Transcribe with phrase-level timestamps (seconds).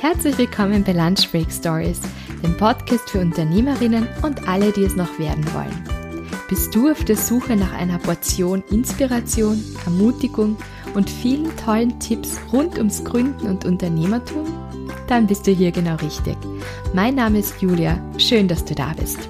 [0.00, 2.00] Herzlich willkommen bei Lunch Break Stories,
[2.42, 5.84] dem Podcast für Unternehmerinnen und alle, die es noch werden wollen.
[6.48, 10.56] Bist du auf der Suche nach einer Portion Inspiration, Ermutigung
[10.94, 14.46] und vielen tollen Tipps rund ums Gründen und Unternehmertum?
[15.06, 16.38] Dann bist du hier genau richtig.
[16.94, 19.28] Mein Name ist Julia, schön, dass du da bist.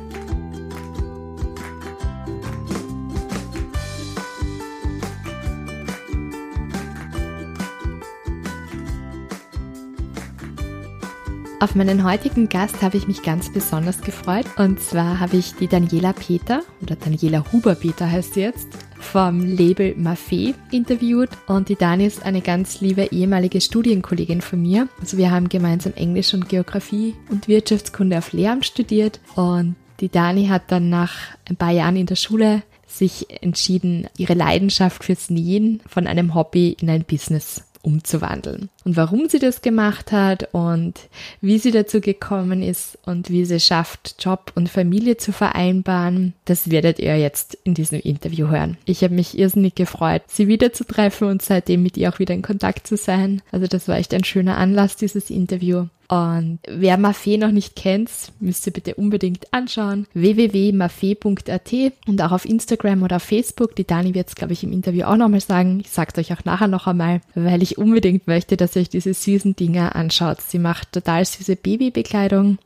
[11.63, 14.47] Auf meinen heutigen Gast habe ich mich ganz besonders gefreut.
[14.57, 18.69] Und zwar habe ich die Daniela Peter oder Daniela Huber-Peter heißt sie jetzt
[18.99, 24.89] vom Label Maffei interviewt und die Dani ist eine ganz liebe ehemalige Studienkollegin von mir.
[25.03, 30.47] Also wir haben gemeinsam Englisch und Geografie und Wirtschaftskunde auf Lehramt studiert und die Dani
[30.47, 31.13] hat dann nach
[31.47, 36.75] ein paar Jahren in der Schule sich entschieden, ihre Leidenschaft fürs Nähen von einem Hobby
[36.81, 38.71] in ein Business umzuwandeln.
[38.85, 40.95] Und warum sie das gemacht hat und
[41.41, 46.71] wie sie dazu gekommen ist und wie sie schafft, Job und Familie zu vereinbaren, das
[46.71, 48.79] werdet ihr jetzt in diesem Interview hören.
[48.87, 52.87] Ich habe mich irrsinnig gefreut, sie wiederzutreffen und seitdem mit ihr auch wieder in Kontakt
[52.87, 53.43] zu sein.
[53.53, 55.87] Also das war echt ein schöner Anlass, dieses Interview.
[56.11, 60.09] Und wer Maffei noch nicht kennt, müsst ihr bitte unbedingt anschauen.
[60.13, 61.73] www.maffei.at
[62.09, 63.77] und auch auf Instagram oder auf Facebook.
[63.77, 65.79] Die Dani wird es, glaube ich, im Interview auch nochmal sagen.
[65.79, 68.89] Ich sage es euch auch nachher noch einmal, weil ich unbedingt möchte, dass ihr euch
[68.89, 70.41] diese süßen Dinge anschaut.
[70.41, 72.59] Sie macht total süße Babybekleidung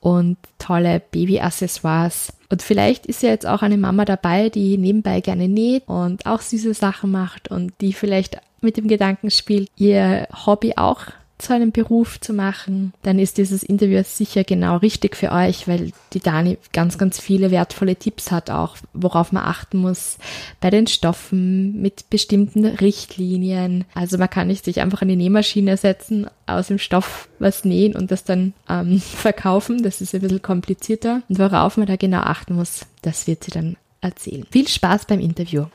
[0.00, 2.32] und tolle Babyaccessoires.
[2.48, 6.40] Und vielleicht ist ja jetzt auch eine Mama dabei, die nebenbei gerne näht und auch
[6.40, 11.06] süße Sachen macht und die vielleicht mit dem Gedanken spielt, ihr Hobby auch
[11.40, 15.92] zu einem Beruf zu machen, dann ist dieses Interview sicher genau richtig für euch, weil
[16.12, 20.18] die Dani ganz, ganz viele wertvolle Tipps hat auch, worauf man achten muss
[20.60, 23.84] bei den Stoffen mit bestimmten Richtlinien.
[23.94, 27.94] Also man kann nicht sich einfach an die Nähmaschine setzen, aus dem Stoff was nähen
[27.94, 29.82] und das dann ähm, verkaufen.
[29.82, 31.22] Das ist ein bisschen komplizierter.
[31.28, 34.46] Und worauf man da genau achten muss, das wird sie dann erzählen.
[34.50, 35.66] Viel Spaß beim Interview.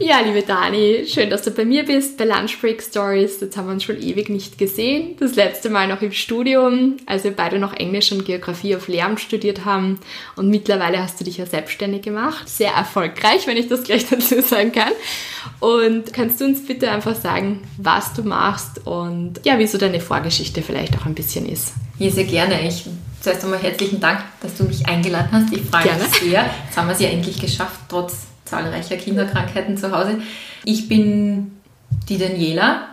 [0.00, 3.40] Ja, liebe Dani, schön, dass du bei mir bist bei Lunch Break Stories.
[3.40, 5.16] Jetzt haben wir uns schon ewig nicht gesehen.
[5.18, 9.18] Das letzte Mal noch im Studium, als wir beide noch Englisch und Geografie auf Lehramt
[9.18, 9.98] studiert haben.
[10.36, 12.48] Und mittlerweile hast du dich ja selbstständig gemacht.
[12.48, 14.92] Sehr erfolgreich, wenn ich das gleich dazu sagen kann.
[15.58, 20.62] Und kannst du uns bitte einfach sagen, was du machst und ja, wieso deine Vorgeschichte
[20.62, 21.72] vielleicht auch ein bisschen ist?
[21.98, 22.68] Ja, sehr gerne.
[22.68, 22.86] Ich
[23.20, 25.52] zuerst einmal herzlichen Dank, dass du mich eingeladen hast.
[25.52, 26.48] Ich freue mich sehr.
[26.66, 30.18] Jetzt haben wir es ja endlich geschafft, trotz zahlreicher Kinderkrankheiten zu Hause.
[30.64, 31.52] Ich bin
[32.08, 32.88] die Daniela,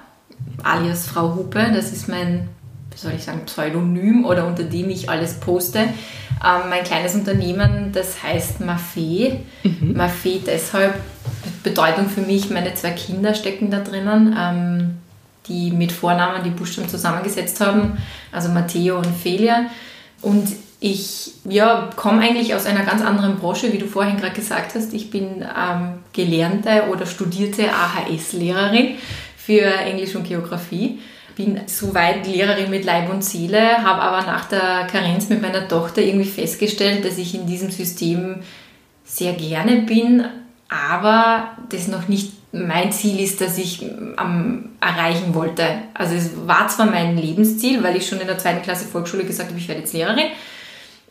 [0.64, 1.72] alias Frau Hupe.
[1.74, 2.48] Das ist mein,
[2.92, 5.80] wie soll ich sagen, Pseudonym oder unter dem ich alles poste.
[5.80, 9.42] Ähm, mein kleines Unternehmen, das heißt Maffei.
[9.64, 9.94] Mhm.
[9.96, 10.96] Maffei deshalb,
[11.64, 14.36] Bedeutung für mich, meine zwei Kinder stecken da drinnen.
[14.38, 14.98] Ähm,
[15.48, 17.98] die mit Vornamen die Buchstaben zusammengesetzt haben,
[18.32, 19.68] also Matteo und Felia.
[20.22, 20.48] Und
[20.86, 24.94] ich ja, komme eigentlich aus einer ganz anderen Branche, wie du vorhin gerade gesagt hast.
[24.94, 28.90] Ich bin ähm, gelernte oder studierte AHS-Lehrerin
[29.36, 31.00] für Englisch und Geografie.
[31.36, 36.04] Bin soweit Lehrerin mit Leib und Seele, habe aber nach der Karenz mit meiner Tochter
[36.04, 38.44] irgendwie festgestellt, dass ich in diesem System
[39.04, 40.24] sehr gerne bin,
[40.70, 45.66] aber das noch nicht mein Ziel ist, das ich ähm, erreichen wollte.
[45.96, 49.50] Also es war zwar mein Lebensziel, weil ich schon in der zweiten Klasse Volksschule gesagt
[49.50, 50.28] habe, ich werde jetzt Lehrerin,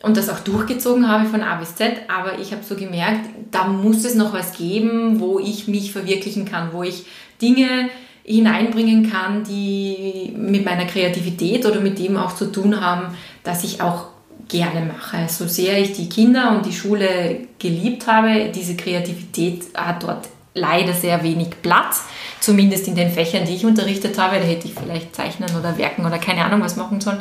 [0.01, 3.67] und das auch durchgezogen habe von A bis Z, aber ich habe so gemerkt, da
[3.67, 7.05] muss es noch was geben, wo ich mich verwirklichen kann, wo ich
[7.41, 7.89] Dinge
[8.23, 13.81] hineinbringen kann, die mit meiner Kreativität oder mit dem auch zu tun haben, dass ich
[13.81, 14.07] auch
[14.47, 15.27] gerne mache.
[15.29, 20.93] So sehr ich die Kinder und die Schule geliebt habe, diese Kreativität hat dort leider
[20.93, 22.03] sehr wenig Platz,
[22.39, 24.37] zumindest in den Fächern, die ich unterrichtet habe.
[24.37, 27.19] Da hätte ich vielleicht zeichnen oder werken oder keine Ahnung was machen sollen.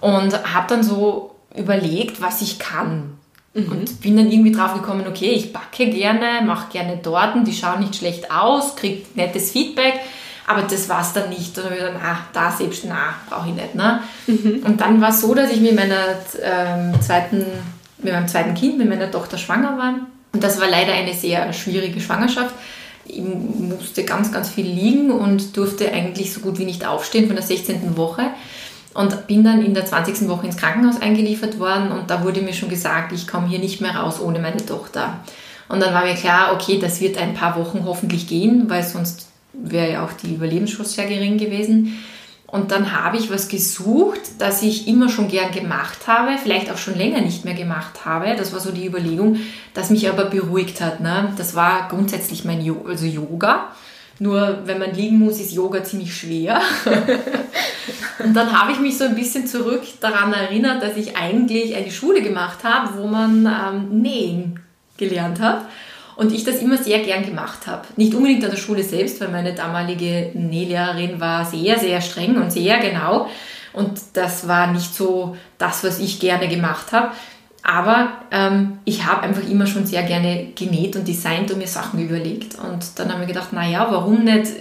[0.00, 3.18] Und habe dann so überlegt, was ich kann.
[3.54, 3.68] Mhm.
[3.70, 7.80] Und bin dann irgendwie drauf gekommen, okay, ich backe gerne, mache gerne Torten, die schauen
[7.80, 10.00] nicht schlecht aus, kriege nettes Feedback,
[10.46, 11.56] aber das war es dann nicht.
[11.56, 13.74] Und dann habe ich gedacht, ah, da selbst, na, brauche ich nicht.
[13.74, 14.00] Ne?
[14.26, 14.62] Mhm.
[14.64, 17.44] Und dann war es so, dass ich mit meiner ähm, zweiten,
[17.98, 19.94] mit meinem zweiten Kind, mit meiner Tochter schwanger war.
[20.32, 22.54] Und das war leider eine sehr schwierige Schwangerschaft.
[23.06, 27.36] Ich musste ganz, ganz viel liegen und durfte eigentlich so gut wie nicht aufstehen von
[27.36, 27.96] der 16.
[27.96, 28.30] Woche.
[28.94, 30.28] Und bin dann in der 20.
[30.28, 33.80] Woche ins Krankenhaus eingeliefert worden und da wurde mir schon gesagt, ich komme hier nicht
[33.80, 35.18] mehr raus ohne meine Tochter.
[35.68, 39.26] Und dann war mir klar, okay, das wird ein paar Wochen hoffentlich gehen, weil sonst
[39.52, 41.98] wäre ja auch die Überlebenschance sehr gering gewesen.
[42.46, 46.76] Und dann habe ich was gesucht, das ich immer schon gern gemacht habe, vielleicht auch
[46.76, 48.36] schon länger nicht mehr gemacht habe.
[48.36, 49.40] Das war so die Überlegung,
[49.72, 51.00] das mich aber beruhigt hat.
[51.00, 51.32] Ne?
[51.36, 53.72] Das war grundsätzlich mein jo also Yoga
[54.18, 56.60] Nur wenn man liegen muss, ist Yoga ziemlich schwer.
[58.24, 61.90] und dann habe ich mich so ein bisschen zurück daran erinnert, dass ich eigentlich eine
[61.90, 64.60] Schule gemacht habe, wo man ähm, nähen
[64.96, 65.66] gelernt hat.
[66.16, 67.88] Und ich das immer sehr gern gemacht habe.
[67.96, 72.52] Nicht unbedingt an der Schule selbst, weil meine damalige Nählehrerin war sehr, sehr streng und
[72.52, 73.28] sehr genau.
[73.72, 77.10] Und das war nicht so das, was ich gerne gemacht habe.
[77.66, 81.98] Aber ähm, ich habe einfach immer schon sehr gerne genäht und designt und mir Sachen
[81.98, 82.58] überlegt.
[82.58, 84.52] Und dann haben wir gedacht, naja, warum nicht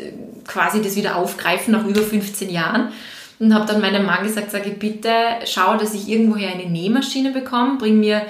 [0.48, 2.94] quasi das wieder aufgreifen nach über 15 Jahren?
[3.40, 5.10] Und habe dann meinem Mann gesagt, sage bitte,
[5.46, 8.22] schau, dass ich irgendwoher eine Nähmaschine bekomme, bring mir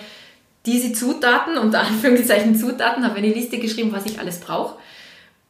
[0.66, 4.78] diese Zutaten, unter Anführungszeichen Zutaten, habe eine Liste geschrieben, was ich alles brauche.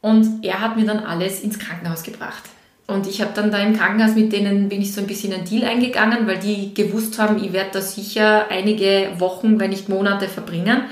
[0.02, 2.42] Und er hat mir dann alles ins Krankenhaus gebracht.
[2.86, 5.44] Und ich habe dann da im Krankenhaus mit denen, bin ich so ein bisschen einen
[5.44, 10.28] Deal eingegangen, weil die gewusst haben, ich werde da sicher einige Wochen, wenn nicht Monate
[10.28, 10.82] verbringen.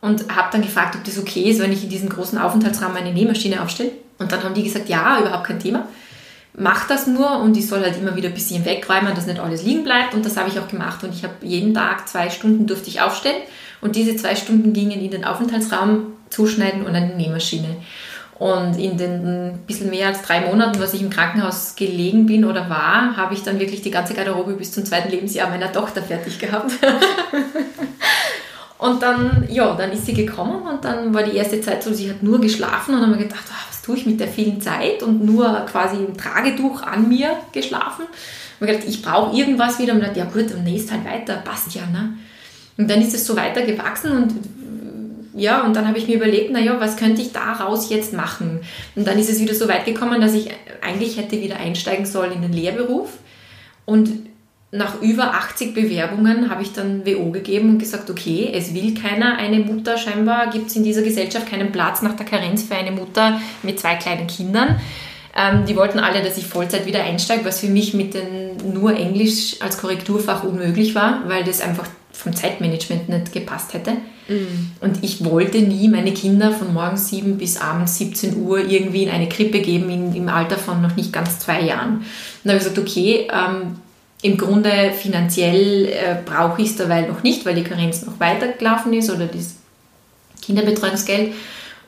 [0.00, 3.12] Und habe dann gefragt, ob das okay ist, wenn ich in diesem großen Aufenthaltsraum eine
[3.12, 3.92] Nähmaschine aufstelle.
[4.18, 5.86] Und dann haben die gesagt, ja, überhaupt kein Thema.
[6.54, 9.62] Mach das nur und ich soll halt immer wieder ein bisschen wegräumen, dass nicht alles
[9.62, 10.14] liegen bleibt.
[10.14, 11.04] Und das habe ich auch gemacht.
[11.04, 13.42] Und ich habe jeden Tag zwei Stunden durfte ich aufstellen.
[13.80, 17.76] Und diese zwei Stunden gingen in den Aufenthaltsraum zuschneiden und eine Nähmaschine.
[18.40, 22.70] Und in den bisschen mehr als drei Monaten, was ich im Krankenhaus gelegen bin oder
[22.70, 26.38] war, habe ich dann wirklich die ganze Garderobe bis zum zweiten Lebensjahr meiner Tochter fertig
[26.38, 26.72] gehabt.
[28.78, 32.08] und dann, ja, dann ist sie gekommen und dann war die erste Zeit so, sie
[32.08, 34.58] hat nur geschlafen und dann habe ich gedacht, oh, was tue ich mit der vielen
[34.62, 38.06] Zeit und nur quasi im Tragetuch an mir geschlafen.
[38.58, 41.42] Und ich gedacht, ich brauche irgendwas wieder und gedacht, ja gut, dann nächst halt weiter,
[41.44, 42.14] passt ja, ne?
[42.78, 44.32] Und dann ist es so weiter gewachsen und
[45.34, 48.60] ja, und dann habe ich mir überlegt, naja, was könnte ich daraus jetzt machen?
[48.96, 50.50] Und dann ist es wieder so weit gekommen, dass ich
[50.80, 53.18] eigentlich hätte wieder einsteigen sollen in den Lehrberuf.
[53.84, 54.10] Und
[54.72, 59.36] nach über 80 Bewerbungen habe ich dann WO gegeben und gesagt, okay, es will keiner
[59.36, 62.92] eine Mutter, scheinbar gibt es in dieser Gesellschaft keinen Platz nach der Karenz für eine
[62.92, 64.80] Mutter mit zwei kleinen Kindern.
[65.36, 68.96] Ähm, die wollten alle, dass ich Vollzeit wieder einsteige, was für mich mit den nur
[68.96, 73.92] Englisch als Korrekturfach unmöglich war, weil das einfach vom Zeitmanagement nicht gepasst hätte.
[74.30, 74.70] Mhm.
[74.80, 79.10] Und ich wollte nie meine Kinder von morgens 7 bis abends 17 Uhr irgendwie in
[79.10, 81.96] eine Krippe geben, in, im Alter von noch nicht ganz zwei Jahren.
[81.96, 82.04] Und
[82.44, 83.76] dann habe ich gesagt, okay, ähm,
[84.22, 88.92] im Grunde finanziell äh, brauche ich es dabei noch nicht, weil die Karenz noch weitergelaufen
[88.92, 89.56] ist oder das
[90.42, 91.32] Kinderbetreuungsgeld.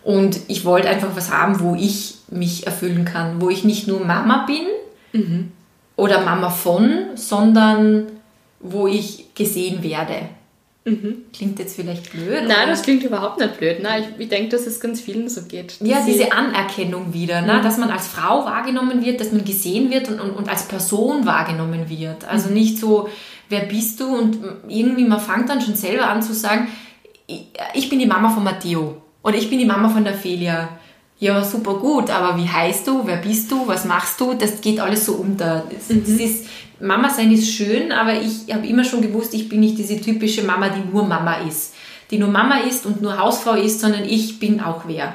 [0.03, 4.05] Und ich wollte einfach was haben, wo ich mich erfüllen kann, wo ich nicht nur
[4.05, 4.67] Mama bin
[5.13, 5.53] mhm.
[5.95, 8.07] oder Mama von, sondern
[8.59, 10.29] wo ich gesehen werde.
[10.85, 11.27] Mhm.
[11.33, 12.43] Klingt jetzt vielleicht blöd?
[12.49, 13.81] Nein, das klingt überhaupt nicht blöd.
[13.83, 15.77] Nein, ich, ich denke, dass es ganz vielen so geht.
[15.81, 17.59] Ja, diese Anerkennung wieder, ne?
[17.59, 17.63] Mhm.
[17.63, 21.25] dass man als Frau wahrgenommen wird, dass man gesehen wird und, und, und als Person
[21.25, 22.25] wahrgenommen wird.
[22.29, 22.55] Also mhm.
[22.55, 23.09] nicht so,
[23.49, 24.07] wer bist du?
[24.07, 26.67] Und irgendwie, man fängt dann schon selber an zu sagen,
[27.75, 30.69] ich bin die Mama von Matteo oder ich bin die Mama von der Felia.
[31.21, 33.07] Ja, super gut, aber wie heißt du?
[33.07, 33.69] Wer bist du?
[33.69, 34.35] Was machst du?
[34.35, 35.63] Das geht alles so unter.
[35.71, 36.19] Das, das mhm.
[36.19, 36.47] ist
[36.83, 40.43] Mama sein ist schön, aber ich habe immer schon gewusst, ich bin nicht diese typische
[40.43, 41.75] Mama, die nur Mama ist.
[42.11, 45.15] Die nur Mama ist und nur Hausfrau ist, sondern ich bin auch wer.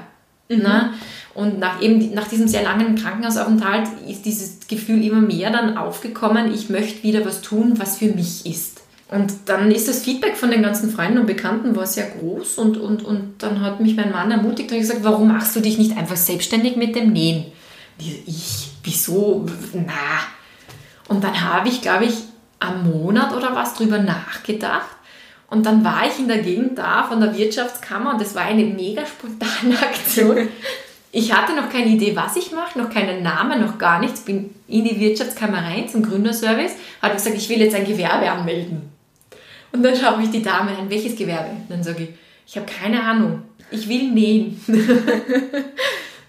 [0.49, 0.57] Mhm.
[0.59, 0.93] Ne?
[1.35, 6.53] Und nach, eben, nach diesem sehr langen Krankenhausaufenthalt ist dieses Gefühl immer mehr dann aufgekommen,
[6.53, 8.81] ich möchte wieder was tun, was für mich ist.
[9.09, 12.77] Und dann ist das Feedback von den ganzen Freunden und Bekannten war sehr groß und,
[12.77, 15.95] und, und dann hat mich mein Mann ermutigt und gesagt, warum machst du dich nicht
[15.95, 17.45] einfach selbstständig mit dem Nähen?
[17.99, 19.45] Ich, wieso?
[19.73, 19.93] Na,
[21.07, 22.15] und dann habe ich, glaube ich,
[22.59, 24.87] am Monat oder was drüber nachgedacht.
[25.49, 28.65] Und dann war ich in der Gegend da von der Wirtschaftskammer und das war eine
[28.65, 30.49] mega spontane Aktion.
[31.11, 34.21] Ich hatte noch keine Idee, was ich mache, noch keinen Namen, noch gar nichts.
[34.21, 38.91] Bin in die Wirtschaftskammer rein zum Gründerservice, habe gesagt, ich will jetzt ein Gewerbe anmelden.
[39.71, 41.49] Und dann schaue ich die Dame an, welches Gewerbe?
[41.49, 42.09] Und dann sage ich,
[42.45, 44.61] ich habe keine Ahnung, ich will nähen.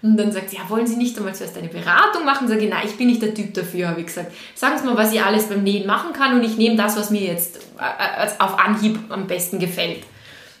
[0.01, 2.47] Und dann sagt sie, ja, wollen Sie nicht einmal zuerst eine Beratung machen?
[2.47, 4.31] Sage ich, nein, ich bin nicht der Typ dafür, habe ich gesagt.
[4.55, 7.09] Sagen Sie mal, was ich alles beim Nähen machen kann und ich nehme das, was
[7.09, 10.03] mir jetzt äh, äh, auf Anhieb am besten gefällt.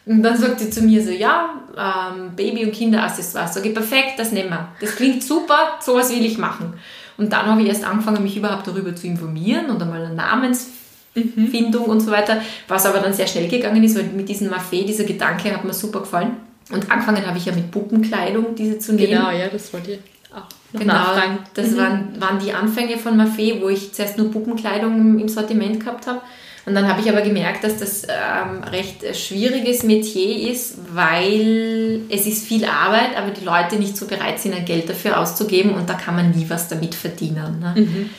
[0.05, 3.53] Und dann sagt sie zu mir so, ja, ähm, Baby- und Kinderaccessoires.
[3.53, 4.69] Sage ich, perfekt, das nehmen wir.
[4.81, 6.73] Das klingt super, sowas will ich machen.
[7.17, 11.83] Und dann habe ich erst angefangen, mich überhaupt darüber zu informieren und einmal eine Namensfindung
[11.85, 11.91] mhm.
[11.91, 15.03] und so weiter, was aber dann sehr schnell gegangen ist, weil mit diesem Maffei, dieser
[15.03, 16.48] Gedanke hat mir super gefallen.
[16.71, 19.09] Und angefangen habe ich ja mit Puppenkleidung, diese zu nähen.
[19.09, 19.99] Genau, ja, das wollte ich
[20.31, 21.39] auch noch genau, nachfragen.
[21.53, 21.77] Das mhm.
[21.77, 26.21] waren, waren die Anfänge von Maffei, wo ich zuerst nur Puppenkleidung im Sortiment gehabt habe.
[26.65, 32.27] Und dann habe ich aber gemerkt, dass das ähm, recht schwieriges Metier ist, weil es
[32.27, 35.89] ist viel Arbeit, aber die Leute nicht so bereit sind, ein Geld dafür auszugeben und
[35.89, 37.59] da kann man nie was damit verdienen.
[37.59, 37.73] Ne?
[37.75, 38.09] Mhm.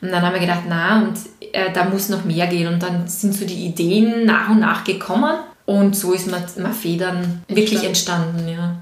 [0.00, 1.18] Und dann haben wir gedacht, na, und
[1.52, 2.72] äh, da muss noch mehr gehen.
[2.72, 5.34] Und dann sind so die Ideen nach und nach gekommen.
[5.68, 8.78] Und so ist Maffei dann wirklich entstanden, ja.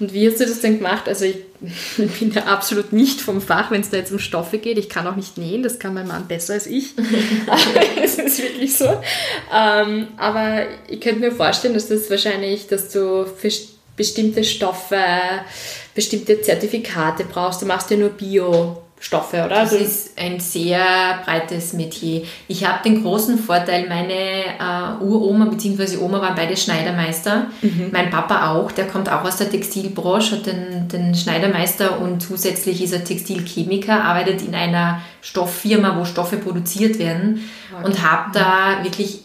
[0.00, 1.06] Und wie hast du das denn gemacht?
[1.06, 1.36] Also ich
[2.18, 4.78] bin ja absolut nicht vom Fach, wenn es da jetzt um Stoffe geht.
[4.78, 6.94] Ich kann auch nicht nähen, das kann mein Mann besser als ich.
[8.00, 8.86] das ist wirklich so.
[9.54, 13.50] Ähm, aber ich könnte mir vorstellen, dass das wahrscheinlich, dass du für
[13.94, 15.04] bestimmte Stoffe,
[15.94, 17.60] bestimmte Zertifikate brauchst.
[17.60, 18.82] Du machst ja nur Bio.
[19.02, 19.48] Stoffe, oder?
[19.48, 20.78] Das also ist ein sehr
[21.24, 22.22] breites Metier.
[22.46, 25.96] Ich habe den großen Vorteil, meine äh, Uroma bzw.
[25.96, 27.48] Oma waren beide Schneidermeister.
[27.62, 27.88] Mhm.
[27.92, 32.80] Mein Papa auch, der kommt auch aus der Textilbranche, hat den, den Schneidermeister und zusätzlich
[32.80, 37.40] ist er Textilchemiker, arbeitet in einer Stofffirma, wo Stoffe produziert werden
[37.72, 37.84] okay.
[37.84, 39.22] und habe da wirklich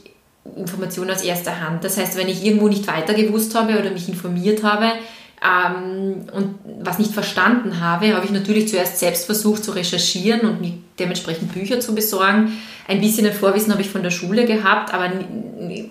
[0.56, 1.84] Informationen aus erster Hand.
[1.84, 4.94] Das heißt, wenn ich irgendwo nicht weiter gewusst habe oder mich informiert habe,
[5.42, 10.62] ähm, und was nicht verstanden habe, habe ich natürlich zuerst selbst versucht zu recherchieren und
[10.62, 12.58] mir dementsprechend Bücher zu besorgen.
[12.88, 15.12] Ein bisschen ein Vorwissen habe ich von der Schule gehabt, aber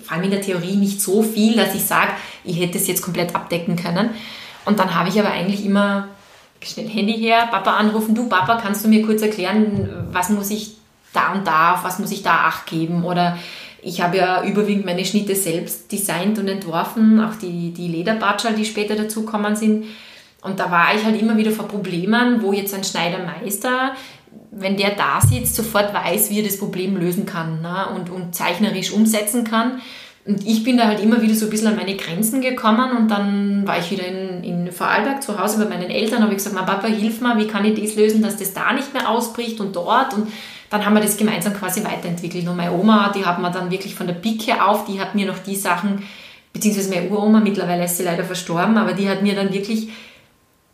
[0.03, 2.11] vor allem in der Theorie nicht so viel, dass ich sage,
[2.43, 4.11] ich hätte es jetzt komplett abdecken können.
[4.65, 6.09] Und dann habe ich aber eigentlich immer
[6.61, 10.77] schnell Handy her, Papa anrufen, du Papa, kannst du mir kurz erklären, was muss ich
[11.13, 13.39] da und da, auf was muss ich da Acht geben oder
[13.87, 18.65] ich habe ja überwiegend meine Schnitte selbst designt und entworfen, auch die, die Lederbatschal, die
[18.65, 19.85] später dazukommen sind.
[20.43, 23.93] Und da war ich halt immer wieder vor Problemen, wo jetzt ein Schneidermeister,
[24.51, 27.87] wenn der da sitzt, sofort weiß, wie er das Problem lösen kann ne?
[27.95, 29.81] und, und zeichnerisch umsetzen kann.
[30.25, 33.09] Und ich bin da halt immer wieder so ein bisschen an meine Grenzen gekommen und
[33.09, 36.57] dann war ich wieder in, in Vorarlberg zu Hause bei meinen Eltern, habe ich gesagt,
[36.57, 39.77] Papa, hilf mir, wie kann ich das lösen, dass das da nicht mehr ausbricht und
[39.77, 40.27] dort und
[40.71, 42.47] dann haben wir das gemeinsam quasi weiterentwickelt.
[42.49, 45.27] Und meine Oma, die hat mir dann wirklich von der Pike auf, die hat mir
[45.27, 46.03] noch die Sachen,
[46.53, 49.89] beziehungsweise meine Uroma, mittlerweile ist sie leider verstorben, aber die hat mir dann wirklich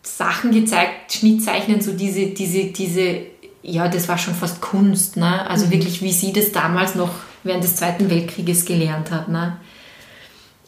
[0.02, 3.20] Sachen gezeigt, Schnittzeichnen, so diese, diese, diese,
[3.62, 5.48] ja, das war schon fast Kunst, ne?
[5.48, 5.72] Also mhm.
[5.72, 7.10] wirklich, wie sie das damals noch
[7.44, 9.56] während des Zweiten Weltkrieges gelernt hat, ne?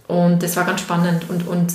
[0.07, 1.29] Und das war ganz spannend.
[1.29, 1.73] Und, und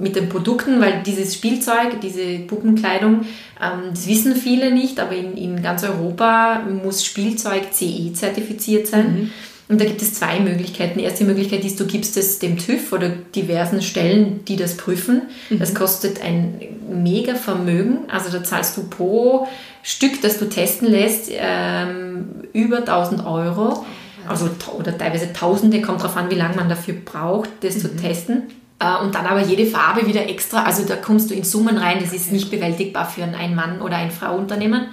[0.00, 3.22] mit den Produkten, weil dieses Spielzeug, diese Puppenkleidung,
[3.62, 9.12] ähm, das wissen viele nicht, aber in, in ganz Europa muss Spielzeug CE zertifiziert sein.
[9.14, 9.30] Mhm.
[9.68, 11.00] Und da gibt es zwei Möglichkeiten.
[11.00, 15.22] Die erste Möglichkeit ist, du gibst es dem TÜV oder diversen Stellen, die das prüfen.
[15.50, 15.58] Mhm.
[15.58, 17.98] Das kostet ein mega Vermögen.
[18.08, 19.48] Also da zahlst du pro
[19.82, 23.84] Stück, das du testen lässt, ähm, über 1000 Euro.
[24.28, 27.80] Also oder teilweise Tausende, kommt darauf an, wie lange man dafür braucht, das mhm.
[27.80, 28.42] zu testen.
[28.78, 31.98] Äh, und dann aber jede Farbe wieder extra, also da kommst du in Summen rein,
[32.00, 34.88] das ist nicht bewältigbar für ein Ein-Mann- oder Ein-Frau-Unternehmen.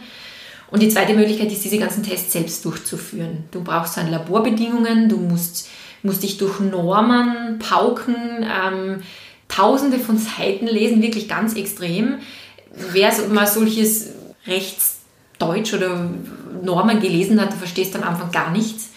[0.71, 3.43] Und die zweite Möglichkeit ist, diese ganzen Tests selbst durchzuführen.
[3.51, 5.69] Du brauchst dann Laborbedingungen, du musst,
[6.01, 9.03] musst dich durch Normen pauken, ähm,
[9.47, 12.19] tausende von Seiten lesen, wirklich ganz extrem.
[12.91, 14.13] Wer so, mal solches
[14.47, 16.09] Rechtsdeutsch oder
[16.63, 18.92] Normen gelesen hat, du verstehst am Anfang gar nichts.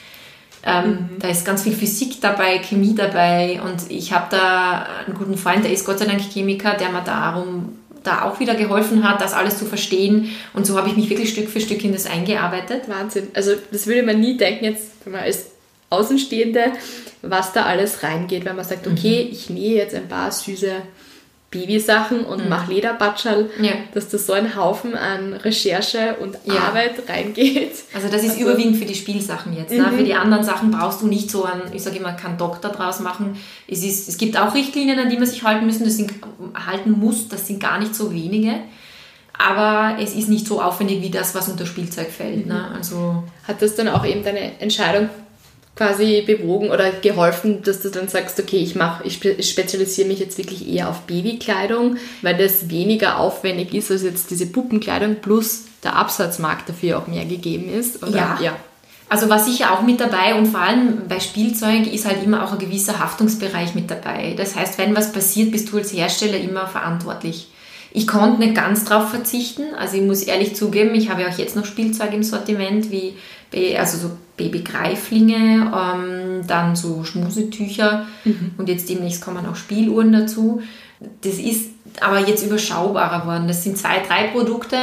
[0.66, 1.08] Ähm, mhm.
[1.20, 5.64] Da ist ganz viel Physik dabei, Chemie dabei und ich habe da einen guten Freund,
[5.64, 9.32] der ist Gott sei Dank Chemiker, der mir darum da auch wieder geholfen hat, das
[9.32, 10.30] alles zu verstehen.
[10.54, 12.88] Und so habe ich mich wirklich Stück für Stück in das eingearbeitet.
[12.88, 13.28] Wahnsinn.
[13.34, 15.46] Also das würde man nie denken, jetzt wenn als
[15.90, 16.72] Außenstehende,
[17.22, 19.32] was da alles reingeht, wenn man sagt, okay, mhm.
[19.32, 20.72] ich nähe jetzt ein paar süße
[21.50, 22.48] Babysachen und mhm.
[22.48, 23.72] mache Lederbatschal, ja.
[23.94, 26.54] dass da so ein Haufen an Recherche und ja.
[26.54, 27.72] Arbeit reingeht.
[27.94, 29.70] Also das ist also, überwiegend für die Spielsachen jetzt.
[29.70, 29.86] Ne?
[29.86, 29.96] Mhm.
[29.96, 32.98] Für die anderen Sachen brauchst du nicht so einen, ich sage immer, keinen Doktor draus
[32.98, 33.36] machen.
[33.68, 36.12] Es, ist, es gibt auch Richtlinien, an die man sich halten müssen, das sind,
[36.66, 38.54] halten muss, das sind gar nicht so wenige.
[39.38, 42.46] Aber es ist nicht so aufwendig wie das, was unter Spielzeug fällt.
[42.46, 42.54] Ne?
[42.54, 42.60] Mhm.
[42.60, 42.70] Ne?
[42.74, 45.10] Also Hat das dann auch eben deine Entscheidung
[45.76, 50.38] quasi bewogen oder geholfen, dass du dann sagst, okay, ich mache, ich spezialisiere mich jetzt
[50.38, 55.94] wirklich eher auf Babykleidung, weil das weniger aufwendig ist als jetzt diese Puppenkleidung plus der
[55.96, 58.02] Absatzmarkt dafür auch mehr gegeben ist?
[58.02, 58.16] Oder?
[58.16, 58.38] Ja.
[58.40, 58.56] ja.
[59.08, 62.52] Also war sicher auch mit dabei und vor allem bei Spielzeug ist halt immer auch
[62.52, 64.34] ein gewisser Haftungsbereich mit dabei.
[64.36, 67.48] Das heißt, wenn was passiert, bist du als Hersteller immer verantwortlich.
[67.92, 69.74] Ich konnte nicht ganz drauf verzichten.
[69.78, 73.14] Also ich muss ehrlich zugeben, ich habe ja auch jetzt noch Spielzeug im Sortiment, wie
[73.76, 78.52] also so Babygreiflinge, ähm, dann so Schmusetücher mhm.
[78.58, 80.62] und jetzt demnächst kommen auch Spieluhren dazu.
[81.22, 83.48] Das ist aber jetzt überschaubarer geworden.
[83.48, 84.76] Das sind zwei, drei Produkte,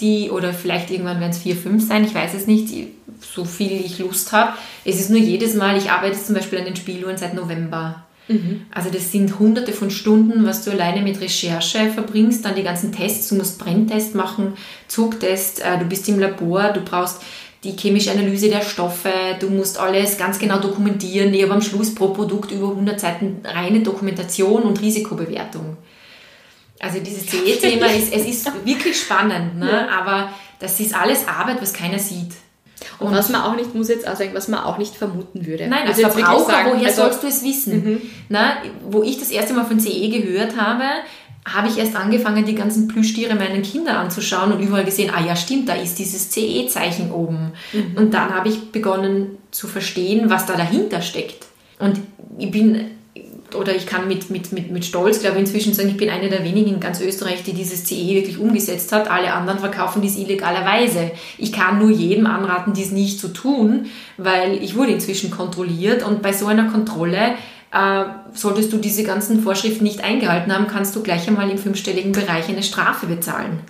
[0.00, 2.72] die, oder vielleicht irgendwann werden es vier, fünf sein, ich weiß es nicht,
[3.20, 4.52] so viel ich Lust habe.
[4.84, 8.04] Es ist nur jedes Mal, ich arbeite zum Beispiel an den Spieluhren seit November.
[8.28, 8.62] Mhm.
[8.70, 12.92] Also das sind hunderte von Stunden, was du alleine mit Recherche verbringst, dann die ganzen
[12.92, 14.54] Tests, du musst Brenntest machen,
[14.88, 17.22] Zugtest, äh, du bist im Labor, du brauchst
[17.62, 21.34] die chemische Analyse der Stoffe, du musst alles ganz genau dokumentieren.
[21.34, 25.76] Ich habe am Schluss pro Produkt über 100 Seiten reine Dokumentation und Risikobewertung.
[26.78, 29.70] Also dieses CE-Thema ist, es ist wirklich spannend, ne?
[29.70, 29.88] Ja.
[29.88, 32.32] aber das ist alles Arbeit, was keiner sieht.
[32.98, 35.44] Und, und, was man auch nicht, muss jetzt auch sagen, was man auch nicht vermuten
[35.44, 35.66] würde.
[35.66, 37.84] Nein, als Verbraucher, sagen, woher also, sollst du es wissen?
[37.84, 38.00] Mhm.
[38.30, 38.54] Na,
[38.88, 40.84] wo ich das erste Mal von CE gehört habe,
[41.46, 45.34] habe ich erst angefangen, die ganzen Plüschtiere meinen Kindern anzuschauen und überall gesehen, ah ja,
[45.34, 47.52] stimmt, da ist dieses CE-Zeichen oben.
[47.72, 47.96] Mhm.
[47.96, 51.46] Und dann habe ich begonnen zu verstehen, was da dahinter steckt.
[51.78, 52.00] Und
[52.38, 52.90] ich bin,
[53.54, 56.28] oder ich kann mit, mit, mit, mit Stolz, glaube ich, inzwischen sagen, ich bin eine
[56.28, 59.10] der wenigen in ganz Österreich, die dieses CE wirklich umgesetzt hat.
[59.10, 61.10] Alle anderen verkaufen dies illegalerweise.
[61.38, 63.86] Ich kann nur jedem anraten, dies nicht zu tun,
[64.18, 67.34] weil ich wurde inzwischen kontrolliert und bei so einer Kontrolle
[67.72, 72.12] äh, solltest du diese ganzen Vorschriften nicht eingehalten haben, kannst du gleich einmal im fünfstelligen
[72.12, 73.60] Bereich eine Strafe bezahlen.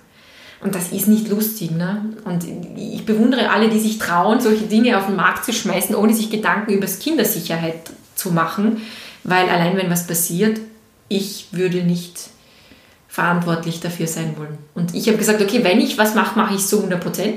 [0.62, 1.71] Und das ist nicht lustig.
[1.71, 2.04] Ne?
[2.25, 2.45] Und
[2.76, 6.30] ich bewundere alle, die sich trauen, solche Dinge auf den Markt zu schmeißen, ohne sich
[6.30, 8.83] Gedanken über das Kindersicherheit zu machen.
[9.25, 10.61] Weil allein wenn was passiert,
[11.09, 12.30] ich würde nicht
[13.09, 14.59] verantwortlich dafür sein wollen.
[14.75, 17.35] Und ich habe gesagt, okay, wenn ich was mache, mache ich es zu 100 Prozent.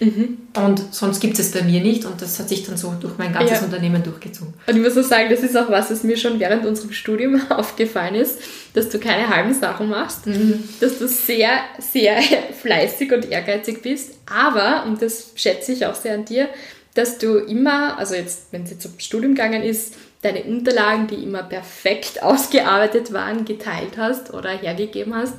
[0.00, 0.38] Mhm.
[0.56, 3.32] Und sonst gibt es bei mir nicht und das hat sich dann so durch mein
[3.32, 3.64] ganzes ja.
[3.64, 4.54] Unternehmen durchgezogen.
[4.66, 7.40] Und ich muss auch sagen, das ist auch was, was mir schon während unserem Studium
[7.50, 8.40] aufgefallen ist,
[8.74, 10.68] dass du keine halben Sachen machst, mhm.
[10.80, 12.20] dass du sehr, sehr
[12.60, 16.48] fleißig und ehrgeizig bist, aber, und das schätze ich auch sehr an dir,
[16.94, 21.22] dass du immer, also jetzt, wenn es jetzt zum Studium gegangen ist, deine Unterlagen, die
[21.22, 25.34] immer perfekt ausgearbeitet waren, geteilt hast oder hergegeben hast.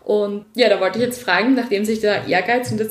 [0.00, 2.90] Und ja, da wollte ich jetzt fragen, nachdem sich der Ehrgeiz und das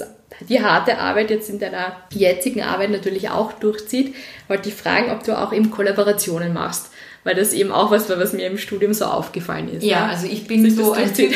[0.49, 4.15] die harte Arbeit jetzt in deiner jetzigen Arbeit natürlich auch durchzieht,
[4.47, 6.91] wollte ich fragen, ob du auch eben Kollaborationen machst.
[7.23, 9.83] Weil das eben auch was war, was mir im Studium so aufgefallen ist.
[9.83, 10.07] Ja, ja?
[10.07, 11.33] also ich bin so ein Typ,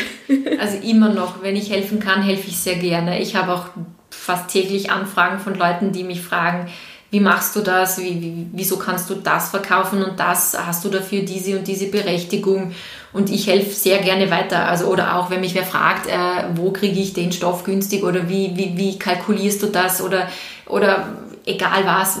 [0.60, 3.20] also immer noch, wenn ich helfen kann, helfe ich sehr gerne.
[3.20, 3.66] Ich habe auch
[4.10, 6.70] fast täglich Anfragen von Leuten, die mich fragen,
[7.10, 10.88] wie machst du das, wie, wie, wieso kannst du das verkaufen und das, hast du
[10.88, 12.72] dafür diese und diese Berechtigung
[13.12, 14.68] und ich helfe sehr gerne weiter.
[14.68, 18.28] Also, oder auch, wenn mich wer fragt, äh, wo kriege ich den Stoff günstig oder
[18.28, 20.28] wie, wie, wie kalkulierst du das oder,
[20.66, 21.08] oder
[21.44, 22.20] egal was,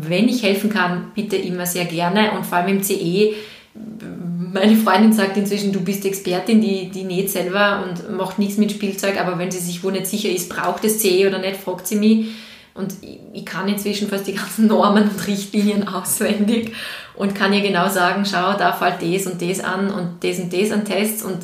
[0.00, 3.34] wenn ich helfen kann, bitte immer sehr gerne und vor allem im CE.
[3.74, 8.72] Meine Freundin sagt inzwischen, du bist Expertin, die, die näht selber und macht nichts mit
[8.72, 11.86] Spielzeug, aber wenn sie sich wo nicht sicher ist, braucht es CE oder nicht, fragt
[11.86, 12.26] sie mich.
[12.74, 12.94] Und
[13.32, 16.72] ich kann inzwischen fast die ganzen Normen und Richtlinien auswendig
[17.14, 20.52] und kann ihr genau sagen, schau, da fällt das und das an und das und
[20.52, 21.38] das an Tests und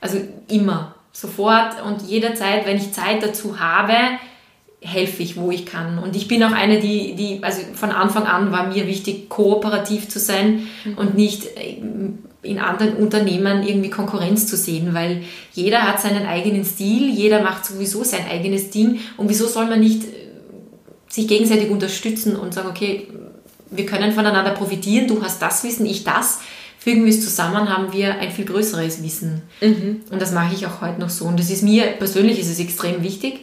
[0.00, 3.94] also immer, sofort und jederzeit, wenn ich Zeit dazu habe,
[4.80, 5.98] helfe ich, wo ich kann.
[5.98, 10.08] Und ich bin auch eine, die, die also von Anfang an war mir wichtig, kooperativ
[10.08, 10.98] zu sein mhm.
[10.98, 11.78] und nicht äh,
[12.42, 17.64] in anderen Unternehmen irgendwie Konkurrenz zu sehen, weil jeder hat seinen eigenen Stil, jeder macht
[17.64, 20.04] sowieso sein eigenes Ding und wieso soll man nicht
[21.16, 23.08] sich gegenseitig unterstützen und sagen, okay,
[23.70, 26.40] wir können voneinander profitieren, du hast das Wissen, ich das,
[26.78, 29.40] fügen wir es zusammen, haben wir ein viel größeres Wissen.
[29.62, 30.02] Mhm.
[30.10, 31.24] Und das mache ich auch heute noch so.
[31.24, 33.40] Und das ist mir, persönlich ist es extrem wichtig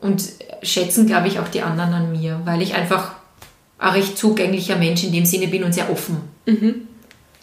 [0.00, 0.24] und
[0.64, 3.12] schätzen, glaube ich, auch die anderen an mir, weil ich einfach
[3.78, 6.22] ein recht zugänglicher Mensch in dem Sinne bin und sehr offen.
[6.44, 6.88] Mhm.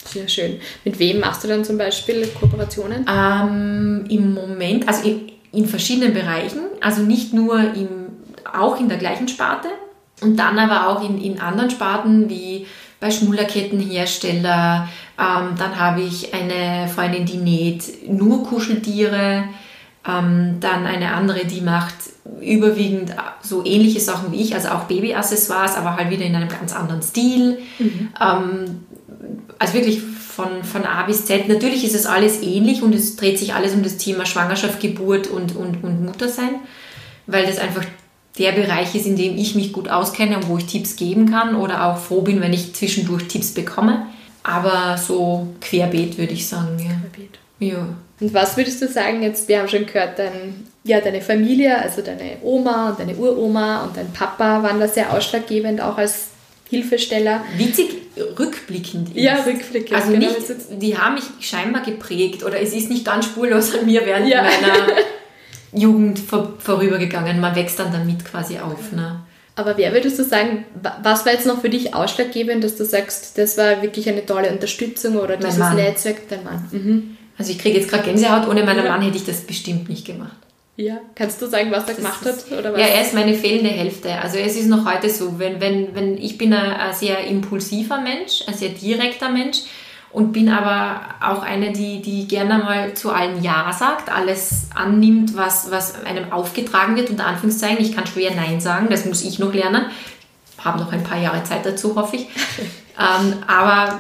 [0.06, 0.60] Sehr schön.
[0.84, 3.06] Mit wem machst du dann zum Beispiel Kooperationen?
[3.10, 8.03] Ähm, Im Moment, also in, in verschiedenen Bereichen, also nicht nur im,
[8.54, 9.70] auch in der gleichen Sparte,
[10.22, 12.66] und dann aber auch in, in anderen Sparten wie
[13.00, 14.88] bei Schnullerkettenhersteller.
[15.20, 19.44] Ähm, dann habe ich eine Freundin, die näht nur Kuscheltiere.
[20.08, 21.96] Ähm, dann eine andere, die macht
[22.42, 26.74] überwiegend so ähnliche Sachen wie ich, also auch Babyaccessoires, aber halt wieder in einem ganz
[26.74, 27.60] anderen Stil.
[27.80, 28.10] Mhm.
[28.22, 28.86] Ähm,
[29.60, 31.48] also wirklich von, von A bis Z.
[31.48, 35.28] Natürlich ist es alles ähnlich und es dreht sich alles um das Thema Schwangerschaft, Geburt
[35.28, 36.56] und, und, und Muttersein,
[37.28, 37.84] weil das einfach
[38.38, 41.56] der Bereich ist, in dem ich mich gut auskenne und wo ich Tipps geben kann
[41.56, 44.08] oder auch froh bin, wenn ich zwischendurch Tipps bekomme.
[44.44, 46.78] Aber so querbeet würde ich sagen.
[46.80, 46.86] Ja.
[46.86, 47.40] Querbeet.
[47.60, 47.88] Ja.
[48.20, 52.02] Und was würdest du sagen jetzt, wir haben schon gehört, dein, ja, deine Familie, also
[52.02, 56.28] deine Oma und deine Uroma und dein Papa waren da sehr ausschlaggebend, auch als
[56.70, 57.44] Hilfesteller.
[57.58, 57.90] Witzig
[58.40, 59.22] rückblickend ist.
[59.22, 59.94] Ja, rückblickend.
[59.94, 60.28] Also genau.
[60.28, 60.38] nicht,
[60.82, 64.42] die haben mich scheinbar geprägt oder es ist nicht ganz spurlos an mir während ja.
[64.42, 64.88] meiner
[65.74, 67.40] Jugend vor, vorübergegangen.
[67.40, 68.92] Man wächst dann damit quasi auf.
[68.92, 69.20] Ne?
[69.56, 70.66] Aber wer würdest du sagen,
[71.04, 74.52] was war jetzt noch für dich ausschlaggebend, dass du sagst, das war wirklich eine tolle
[74.52, 76.68] Unterstützung oder dieses Netzwerk, dein Mann?
[76.72, 77.18] Mhm.
[77.38, 78.92] Also ich kriege jetzt gerade Gänsehaut, ohne meinen ja.
[78.92, 80.38] Mann hätte ich das bestimmt nicht gemacht.
[80.76, 82.52] Ja, kannst du sagen, was er gemacht hat?
[82.58, 82.80] Oder was?
[82.80, 84.20] Ja, er ist meine fehlende Hälfte.
[84.20, 88.02] Also es ist noch heute so, wenn, wenn, wenn ich bin ein, ein sehr impulsiver
[88.02, 89.60] Mensch, ein sehr direkter Mensch
[90.14, 95.36] und bin aber auch eine, die, die gerne mal zu allen Ja sagt, alles annimmt,
[95.36, 97.84] was, was einem aufgetragen wird, unter Anführungszeichen.
[97.84, 99.88] Ich kann schwer Nein sagen, das muss ich noch lernen.
[100.60, 102.22] Habe noch ein paar Jahre Zeit dazu, hoffe ich.
[103.00, 104.00] ähm, aber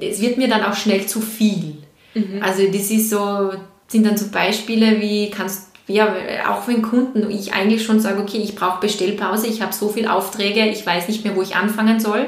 [0.00, 1.76] es wird mir dann auch schnell zu viel.
[2.14, 2.42] Mhm.
[2.42, 3.52] Also das ist so,
[3.86, 6.14] sind dann so Beispiele wie kannst ja,
[6.48, 10.10] auch wenn Kunden, ich eigentlich schon sage, okay, ich brauche Bestellpause, ich habe so viele
[10.10, 12.26] Aufträge, ich weiß nicht mehr, wo ich anfangen soll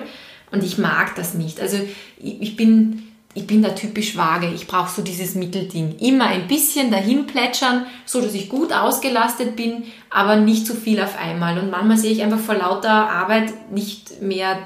[0.53, 1.59] und ich mag das nicht.
[1.59, 1.79] Also
[2.19, 3.07] ich bin
[3.37, 4.51] ich bin da typisch vage.
[4.55, 5.99] Ich brauche so dieses Mittelding.
[5.99, 11.01] Immer ein bisschen dahin plätschern, so dass ich gut ausgelastet bin, aber nicht zu viel
[11.03, 11.59] auf einmal.
[11.59, 14.59] Und manchmal sehe ich einfach vor lauter Arbeit nicht mehr,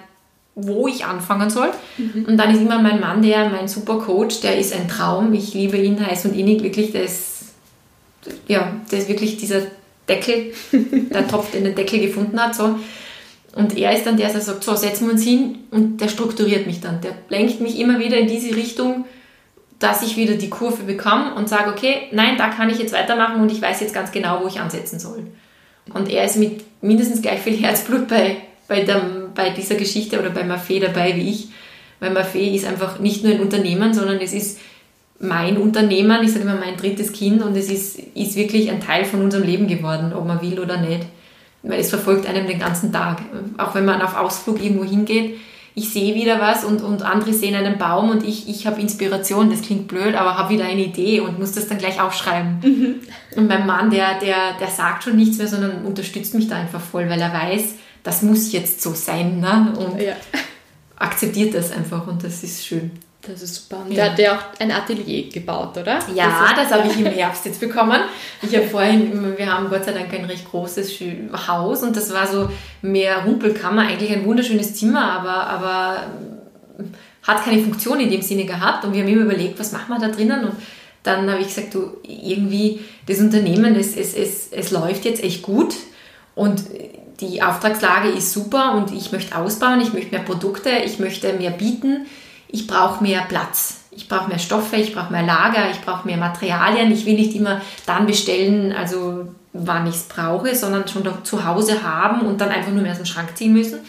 [0.54, 1.70] wo ich anfangen soll.
[1.98, 2.26] Mhm.
[2.26, 5.32] Und dann ist immer mein Mann, der mein super Coach, der ist ein Traum.
[5.34, 6.92] Ich liebe ihn heiß und innig, wirklich.
[6.92, 7.46] Der ist,
[8.46, 9.62] ja, der ist wirklich dieser
[10.08, 12.54] Deckel, der Topf, den den Deckel gefunden hat.
[12.54, 12.76] So.
[13.54, 16.66] Und er ist dann der, der sagt, so, setzen wir uns hin und der strukturiert
[16.66, 17.00] mich dann.
[17.00, 19.04] Der lenkt mich immer wieder in diese Richtung,
[19.80, 23.40] dass ich wieder die Kurve bekomme und sage, okay, nein, da kann ich jetzt weitermachen
[23.40, 25.26] und ich weiß jetzt ganz genau, wo ich ansetzen soll.
[25.92, 28.36] Und er ist mit mindestens gleich viel Herzblut bei,
[28.68, 29.00] bei, der,
[29.34, 31.48] bei dieser Geschichte oder bei Maffei dabei wie ich.
[31.98, 34.60] Weil Maffei ist einfach nicht nur ein Unternehmen, sondern es ist
[35.18, 39.04] mein Unternehmen, ich sage immer mein drittes Kind und es ist, ist wirklich ein Teil
[39.04, 41.06] von unserem Leben geworden, ob man will oder nicht
[41.62, 43.22] weil es verfolgt einem den ganzen Tag.
[43.58, 45.38] Auch wenn man auf Ausflug irgendwo hingeht,
[45.74, 49.50] ich sehe wieder was und, und andere sehen einen Baum und ich, ich habe Inspiration,
[49.50, 52.58] das klingt blöd, aber habe wieder eine Idee und muss das dann gleich aufschreiben.
[52.62, 52.94] Mhm.
[53.36, 56.80] Und mein Mann, der, der, der sagt schon nichts mehr, sondern unterstützt mich da einfach
[56.80, 59.72] voll, weil er weiß, das muss jetzt so sein ne?
[59.78, 60.14] und ja.
[60.96, 62.90] akzeptiert das einfach und das ist schön.
[63.22, 63.82] Das ist super.
[63.84, 64.08] Und ja.
[64.08, 65.98] der hat ja auch ein Atelier gebaut, oder?
[66.14, 68.00] Ja, das, das habe ich im Herbst jetzt bekommen.
[68.40, 70.90] Ich habe vorhin, wir haben Gott sei Dank ein recht großes
[71.46, 72.48] Haus und das war so
[72.80, 76.06] mehr Rumpelkammer, eigentlich ein wunderschönes Zimmer, aber, aber
[77.22, 79.98] hat keine Funktion in dem Sinne gehabt und wir haben immer überlegt, was machen wir
[79.98, 80.54] da drinnen und
[81.02, 85.42] dann habe ich gesagt, du, irgendwie das Unternehmen, es, es, es, es läuft jetzt echt
[85.42, 85.74] gut
[86.34, 86.62] und
[87.20, 91.50] die Auftragslage ist super und ich möchte ausbauen, ich möchte mehr Produkte, ich möchte mehr
[91.50, 92.06] bieten
[92.52, 93.78] ich brauche mehr Platz.
[93.92, 96.92] Ich brauche mehr Stoffe, ich brauche mehr Lager, ich brauche mehr Materialien.
[96.92, 101.82] Ich will nicht immer dann bestellen, also wann ich es brauche, sondern schon zu Hause
[101.82, 103.80] haben und dann einfach nur mehr aus dem Schrank ziehen müssen.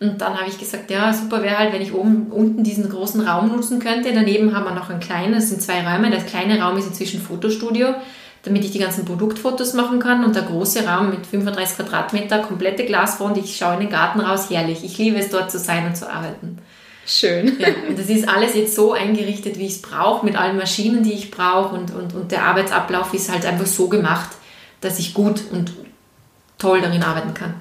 [0.00, 3.20] Und dann habe ich gesagt, ja, super wäre halt, wenn ich oben unten diesen großen
[3.20, 4.12] Raum nutzen könnte.
[4.12, 6.10] Daneben haben wir noch einen kleinen, das sind zwei Räume.
[6.10, 7.94] Der kleine Raum ist inzwischen Fotostudio,
[8.42, 10.24] damit ich die ganzen Produktfotos machen kann.
[10.24, 14.50] Und der große Raum mit 35 Quadratmeter, komplette Glasfront, ich schaue in den Garten raus,
[14.50, 14.82] herrlich.
[14.82, 16.58] Ich liebe es, dort zu sein und zu arbeiten.
[17.06, 17.58] Schön.
[17.58, 21.02] Ja, und das ist alles jetzt so eingerichtet, wie ich es brauche, mit allen Maschinen,
[21.02, 21.74] die ich brauche.
[21.74, 24.30] Und, und, und der Arbeitsablauf ist halt einfach so gemacht,
[24.80, 25.72] dass ich gut und
[26.58, 27.54] toll darin arbeiten kann.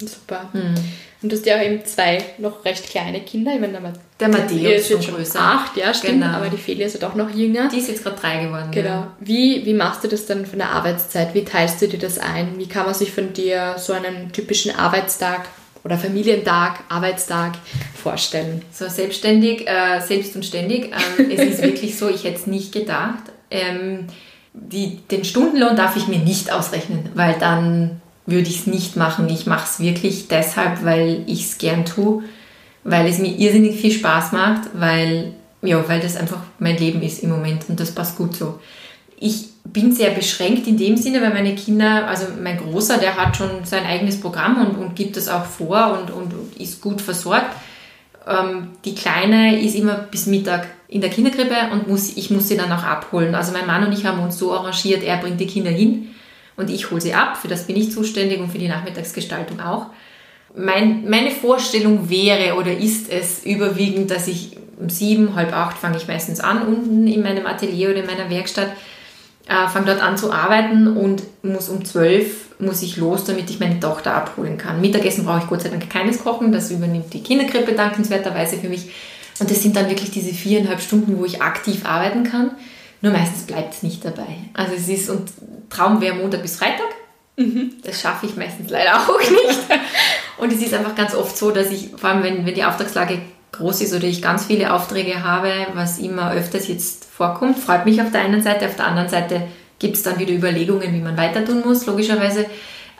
[0.00, 0.48] Super.
[0.52, 0.74] Mhm.
[1.22, 3.52] Und du hast ja auch eben zwei noch recht kleine Kinder.
[3.52, 5.38] Ich meine, der, der Matthäus ist jetzt schon größer.
[5.38, 6.22] Acht, ja, stimmt.
[6.22, 6.34] Genau.
[6.34, 7.68] Aber die Felia ist ja doch noch jünger.
[7.68, 8.70] Die ist jetzt gerade drei geworden.
[8.70, 8.88] Genau.
[8.88, 9.16] Ja.
[9.20, 11.34] Wie, wie machst du das dann von der Arbeitszeit?
[11.34, 12.58] Wie teilst du dir das ein?
[12.58, 15.46] Wie kann man sich von dir so einen typischen Arbeitstag
[15.84, 17.52] oder Familientag, Arbeitstag
[17.94, 18.62] vorstellen?
[18.72, 20.92] So selbstständig, äh, selbst und ständig.
[21.18, 23.24] Ähm, es ist wirklich so, ich hätte es nicht gedacht.
[23.50, 24.06] Ähm,
[24.52, 29.28] die, den Stundenlohn darf ich mir nicht ausrechnen, weil dann würde ich es nicht machen.
[29.28, 32.22] Ich mache es wirklich deshalb, weil ich es gern tue,
[32.84, 37.22] weil es mir irrsinnig viel Spaß macht, weil, ja, weil das einfach mein Leben ist
[37.22, 38.60] im Moment und das passt gut so.
[39.18, 43.36] Ich bin sehr beschränkt in dem Sinne, weil meine Kinder, also mein Großer, der hat
[43.36, 47.54] schon sein eigenes Programm und, und gibt das auch vor und, und, ist gut versorgt.
[48.26, 52.56] Ähm, die Kleine ist immer bis Mittag in der Kinderkrippe und muss, ich muss sie
[52.56, 53.34] dann auch abholen.
[53.34, 56.10] Also mein Mann und ich haben uns so arrangiert, er bringt die Kinder hin
[56.56, 57.36] und ich hole sie ab.
[57.36, 59.86] Für das bin ich zuständig und für die Nachmittagsgestaltung auch.
[60.56, 65.96] Mein, meine Vorstellung wäre oder ist es überwiegend, dass ich um sieben, halb acht fange
[65.96, 68.70] ich meistens an unten in meinem Atelier oder in meiner Werkstatt
[69.50, 73.58] äh, fange dort an zu arbeiten und muss um 12 muss ich los, damit ich
[73.58, 74.80] meine Tochter abholen kann.
[74.80, 78.92] Mittagessen brauche ich Gott sei Dank keines Kochen, das übernimmt die Kinderkrippe dankenswerterweise für mich.
[79.40, 82.52] Und das sind dann wirklich diese viereinhalb Stunden, wo ich aktiv arbeiten kann.
[83.00, 84.36] Nur meistens bleibt es nicht dabei.
[84.52, 85.32] Also es ist, und
[85.68, 86.86] Traum wäre Montag bis Freitag.
[87.36, 87.72] Mhm.
[87.82, 89.60] Das schaffe ich meistens leider auch nicht.
[90.38, 93.20] Und es ist einfach ganz oft so, dass ich, vor allem wenn, wenn die Auftragslage
[93.60, 98.00] groß ist oder ich ganz viele Aufträge habe, was immer öfters jetzt vorkommt, freut mich
[98.00, 99.42] auf der einen Seite, auf der anderen Seite
[99.78, 102.46] gibt es dann wieder Überlegungen, wie man weiter tun muss, logischerweise,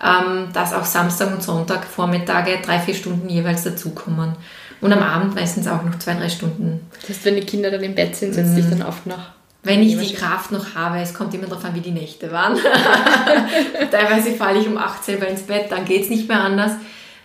[0.02, 4.34] ähm, dass auch Samstag und Sonntag Vormittage drei, vier Stunden jeweils dazukommen.
[4.80, 6.88] Und am Abend meistens auch noch zwei, drei Stunden.
[7.00, 8.78] Das heißt, wenn die Kinder dann im Bett sind, setzt sich mhm.
[8.78, 9.30] dann oft noch.
[9.62, 12.56] Wenn ich die Kraft noch habe, es kommt immer darauf an, wie die Nächte waren.
[13.90, 16.72] Teilweise falle ich um 8 selber ins Bett, dann geht es nicht mehr anders.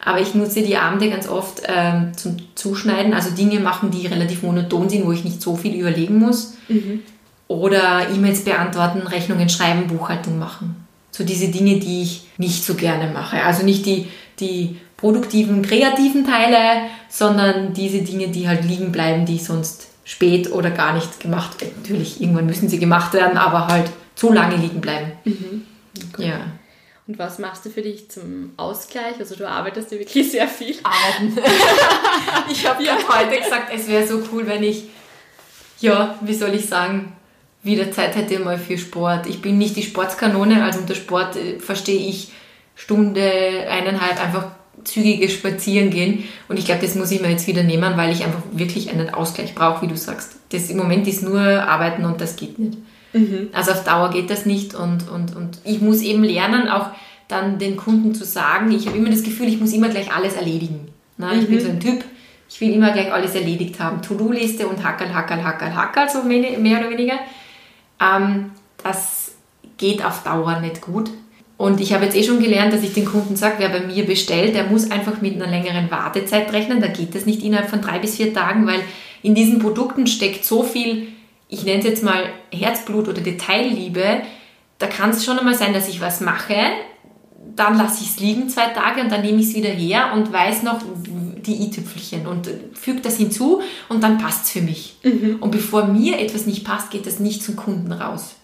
[0.04, 4.44] Aber ich nutze die Abende ganz oft ähm, zum Zuschneiden, also Dinge machen, die relativ
[4.44, 6.56] monoton sind, wo ich nicht so viel überlegen muss.
[6.68, 7.02] Mhm.
[7.48, 10.88] Oder E-Mails beantworten, Rechnungen schreiben, Buchhaltung machen.
[11.12, 13.42] So diese Dinge, die ich nicht so gerne mache.
[13.44, 14.08] Also nicht die,
[14.40, 20.72] die produktiven, kreativen Teile, sondern diese Dinge, die halt liegen bleiben, die sonst spät oder
[20.72, 21.74] gar nicht gemacht werden.
[21.82, 25.12] Natürlich, irgendwann müssen sie gemacht werden, aber halt zu lange liegen bleiben.
[25.24, 25.64] Mhm.
[26.14, 26.30] Okay.
[26.30, 26.40] Ja.
[27.08, 29.20] Und was machst du für dich zum Ausgleich?
[29.20, 30.76] Also du arbeitest ja wirklich sehr viel.
[30.84, 31.38] Arbeiten.
[32.52, 34.86] ich habe ja heute gesagt, es wäre so cool, wenn ich
[35.80, 37.14] ja, wie soll ich sagen,
[37.64, 39.28] wieder Zeit hätte mal für Sport.
[39.28, 42.32] Ich bin nicht die Sportskanone, also unter Sport äh, verstehe ich
[42.76, 44.52] Stunde, eineinhalb einfach
[44.84, 46.26] zügige Spazieren gehen.
[46.48, 49.10] Und ich glaube, das muss ich mir jetzt wieder nehmen, weil ich einfach wirklich einen
[49.10, 50.36] Ausgleich brauche, wie du sagst.
[50.50, 52.78] Das im Moment ist nur Arbeiten und das geht nicht.
[53.16, 53.50] Mhm.
[53.54, 56.88] Also auf Dauer geht das nicht und, und, und ich muss eben lernen, auch
[57.30, 60.34] dann den Kunden zu sagen, ich habe immer das Gefühl, ich muss immer gleich alles
[60.34, 60.90] erledigen.
[61.18, 61.52] Na, ich mhm.
[61.52, 62.04] bin so ein Typ,
[62.50, 64.02] ich will immer gleich alles erledigt haben.
[64.02, 67.20] To-Do-Liste und Hackerl, Hackerl, Hackerl, Hackerl, so mehr oder weniger.
[68.02, 68.52] Ähm,
[68.84, 69.32] das
[69.78, 71.10] geht auf Dauer nicht gut.
[71.58, 74.06] Und ich habe jetzt eh schon gelernt, dass ich den Kunden sage, wer bei mir
[74.06, 76.82] bestellt, der muss einfach mit einer längeren Wartezeit rechnen.
[76.82, 78.82] Da geht das nicht innerhalb von drei bis vier Tagen, weil
[79.24, 81.08] in diesen Produkten steckt so viel,
[81.48, 84.22] ich nenne es jetzt mal Herzblut oder Detailliebe.
[84.80, 86.56] Da kann es schon einmal sein, dass ich was mache,
[87.56, 90.32] dann lasse ich es liegen zwei Tage und dann nehme ich es wieder her und
[90.32, 94.98] weiß noch die i-Tüpfelchen und füge das hinzu und dann passt es für mich.
[95.04, 95.38] Mhm.
[95.40, 98.36] Und bevor mir etwas nicht passt, geht das nicht zum Kunden raus.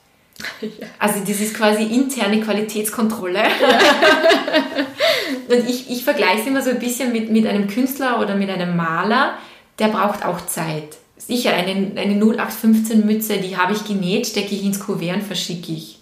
[0.62, 0.88] Ja.
[0.98, 3.40] Also das ist quasi interne Qualitätskontrolle.
[3.40, 3.46] Ja.
[5.56, 8.50] und ich, ich vergleiche es immer so ein bisschen mit, mit einem Künstler oder mit
[8.50, 9.36] einem Maler,
[9.78, 10.98] der braucht auch Zeit.
[11.28, 15.72] Sicher, eine, eine 0815 Mütze, die habe ich genäht, stecke ich ins Kuvert und verschicke
[15.72, 16.00] ich.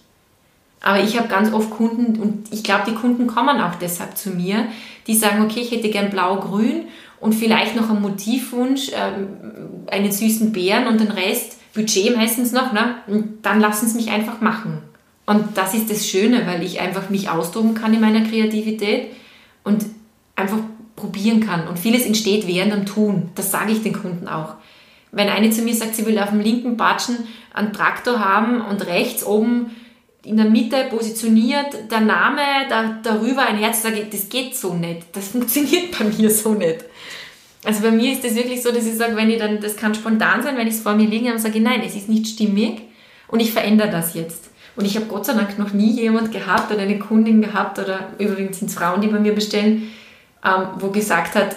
[0.80, 4.30] Aber ich habe ganz oft Kunden und ich glaube, die Kunden kommen auch deshalb zu
[4.30, 4.68] mir,
[5.06, 6.84] die sagen, okay, ich hätte gern blau-grün
[7.20, 9.28] und vielleicht noch einen Motivwunsch, ähm,
[9.90, 12.96] einen süßen Bären und den Rest Budget meistens noch, ne?
[13.06, 14.82] Und dann lassen sie mich einfach machen.
[15.26, 19.12] Und das ist das Schöne, weil ich einfach mich austoben kann in meiner Kreativität
[19.62, 19.84] und
[20.34, 20.58] einfach
[20.96, 21.68] probieren kann.
[21.68, 23.30] Und vieles entsteht während dem Tun.
[23.36, 24.54] Das sage ich den Kunden auch.
[25.12, 27.16] Wenn eine zu mir sagt, sie will auf dem linken Batschen
[27.52, 29.74] einen Traktor haben und rechts oben
[30.24, 34.74] in der Mitte positioniert der Name, da, darüber ein Herz, sage ich, das geht so
[34.74, 35.06] nicht.
[35.12, 36.84] Das funktioniert bei mir so nicht.
[37.64, 39.94] Also bei mir ist das wirklich so, dass ich sage, wenn ich dann, das kann
[39.94, 42.26] spontan sein, wenn ich es vor mir liegen habe, sage ich, nein, es ist nicht
[42.26, 42.82] stimmig
[43.28, 44.50] und ich verändere das jetzt.
[44.76, 48.08] Und ich habe Gott sei Dank noch nie jemand gehabt oder eine Kundin gehabt oder
[48.18, 49.90] übrigens sind es Frauen, die bei mir bestellen,
[50.44, 51.56] ähm, wo gesagt hat,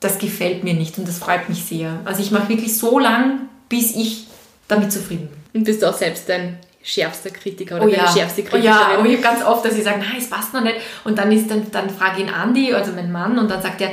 [0.00, 2.00] das gefällt mir nicht und das freut mich sehr.
[2.04, 4.26] Also ich mache wirklich so lang, bis ich
[4.66, 5.60] damit zufrieden bin.
[5.60, 8.10] Und bist du auch selbst dein schärfster Kritiker oder oh ja.
[8.10, 8.62] schärfste Kritikerin?
[8.62, 10.76] Oh ja, oh, ich ganz oft, dass ich sage, nein, es passt noch nicht.
[11.04, 13.80] Und dann, ist dann, dann frage ich ihn Andi, also mein Mann, und dann sagt
[13.82, 13.90] er,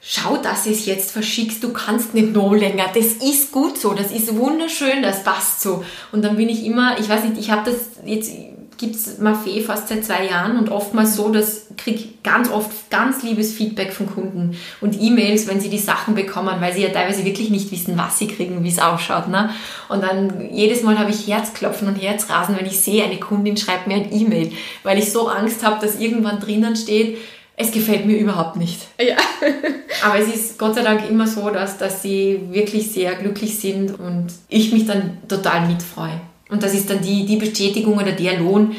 [0.00, 2.86] schau, dass es jetzt verschickst, du kannst nicht noch länger.
[2.94, 5.84] Das ist gut so, das ist wunderschön, das passt so.
[6.10, 8.30] Und dann bin ich immer, ich weiß nicht, ich habe das jetzt
[8.78, 13.22] gibt es Maffei fast seit zwei Jahren und oftmals so, dass kriege ganz oft ganz
[13.22, 17.24] liebes Feedback von Kunden und E-Mails, wenn sie die Sachen bekommen, weil sie ja teilweise
[17.24, 19.28] wirklich nicht wissen, was sie kriegen, wie es ausschaut.
[19.28, 19.50] Ne?
[19.88, 23.86] Und dann jedes Mal habe ich Herzklopfen und Herzrasen, wenn ich sehe, eine Kundin schreibt
[23.86, 27.18] mir ein E-Mail, weil ich so Angst habe, dass irgendwann drinnen steht,
[27.56, 28.80] es gefällt mir überhaupt nicht.
[28.98, 29.16] Ja.
[30.04, 33.98] Aber es ist Gott sei Dank immer so, dass, dass sie wirklich sehr glücklich sind
[33.98, 36.20] und ich mich dann total mitfreue.
[36.52, 38.76] Und das ist dann die, die Bestätigung oder der Lohn,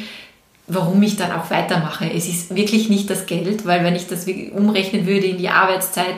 [0.68, 2.08] warum ich dann auch weitermache.
[2.08, 6.14] Es ist wirklich nicht das Geld, weil wenn ich das umrechnen würde in die Arbeitszeit,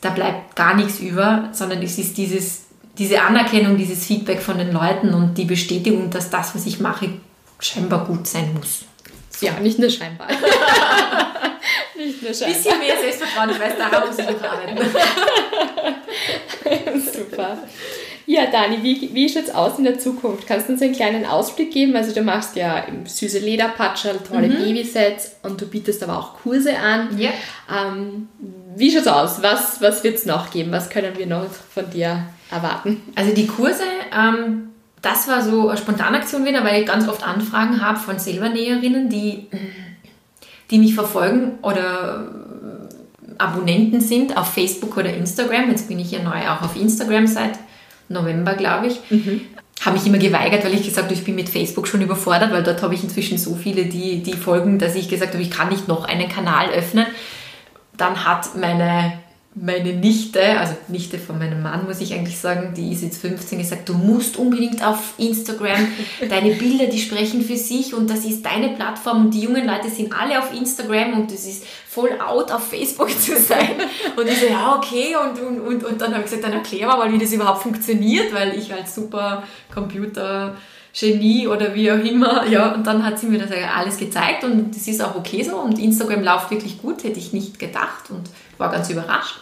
[0.00, 2.62] da bleibt gar nichts über, sondern es ist dieses,
[2.98, 7.10] diese Anerkennung, dieses Feedback von den Leuten und die Bestätigung, dass das, was ich mache,
[7.60, 8.80] scheinbar gut sein muss.
[9.30, 9.46] So.
[9.46, 10.26] Ja, nicht nur scheinbar.
[11.96, 12.44] Nicht nur Scheiße.
[12.44, 14.78] Bisschen mehr Selbstvertrauen, ich weiß, daran muss ich noch arbeiten.
[17.12, 17.58] Super.
[18.30, 20.46] Ja, Dani, wie, wie schaut es aus in der Zukunft?
[20.46, 21.96] Kannst du uns einen kleinen Ausblick geben?
[21.96, 24.56] Also du machst ja süße Lederpatschel, tolle mhm.
[24.56, 27.18] Babysets und du bietest aber auch Kurse an.
[27.18, 27.30] Ja.
[27.74, 28.28] Ähm,
[28.76, 29.42] wie schaut es aus?
[29.42, 30.70] Was, was wird es noch geben?
[30.72, 33.00] Was können wir noch von dir erwarten?
[33.14, 37.80] Also die Kurse, ähm, das war so eine Spontanaktion wieder, weil ich ganz oft Anfragen
[37.80, 39.46] habe von Silbernäherinnen, die
[40.70, 42.28] die mich verfolgen oder
[43.38, 45.70] Abonnenten sind auf Facebook oder Instagram.
[45.70, 47.58] Jetzt bin ich ja neu auch auf Instagram seit
[48.08, 49.00] November, glaube ich.
[49.10, 49.42] Mhm.
[49.80, 52.64] Habe mich immer geweigert, weil ich gesagt habe, ich bin mit Facebook schon überfordert, weil
[52.64, 55.68] dort habe ich inzwischen so viele, die, die folgen, dass ich gesagt habe, ich kann
[55.68, 57.06] nicht noch einen Kanal öffnen.
[57.96, 59.12] Dann hat meine
[59.60, 63.58] meine Nichte, also Nichte von meinem Mann, muss ich eigentlich sagen, die ist jetzt 15,
[63.58, 65.88] gesagt, du musst unbedingt auf Instagram,
[66.28, 69.88] deine Bilder, die sprechen für sich und das ist deine Plattform und die jungen Leute
[69.88, 73.70] sind alle auf Instagram und es ist voll out, auf Facebook zu sein.
[74.16, 76.86] Und ich so, ja, okay, und, und, und, und dann habe ich gesagt, dann erklär
[76.86, 79.42] mal, wie das überhaupt funktioniert, weil ich als super
[79.72, 80.56] Computer
[80.98, 84.74] Genie oder wie auch immer, ja, und dann hat sie mir das alles gezeigt und
[84.74, 88.28] das ist auch okay so und Instagram läuft wirklich gut, hätte ich nicht gedacht und
[88.56, 89.36] war ganz überrascht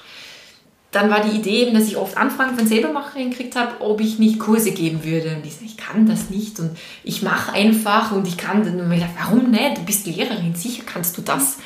[0.96, 4.18] dann war die Idee eben, dass ich oft Anfragen von Selbermacherinnen gekriegt habe, ob ich
[4.18, 5.36] nicht Kurse geben würde.
[5.36, 6.70] Und ich sage, ich kann das nicht und
[7.04, 8.62] ich mache einfach und ich kann.
[8.62, 9.76] Und ich dachte, warum nicht?
[9.76, 11.58] Du bist Lehrerin, sicher kannst du das.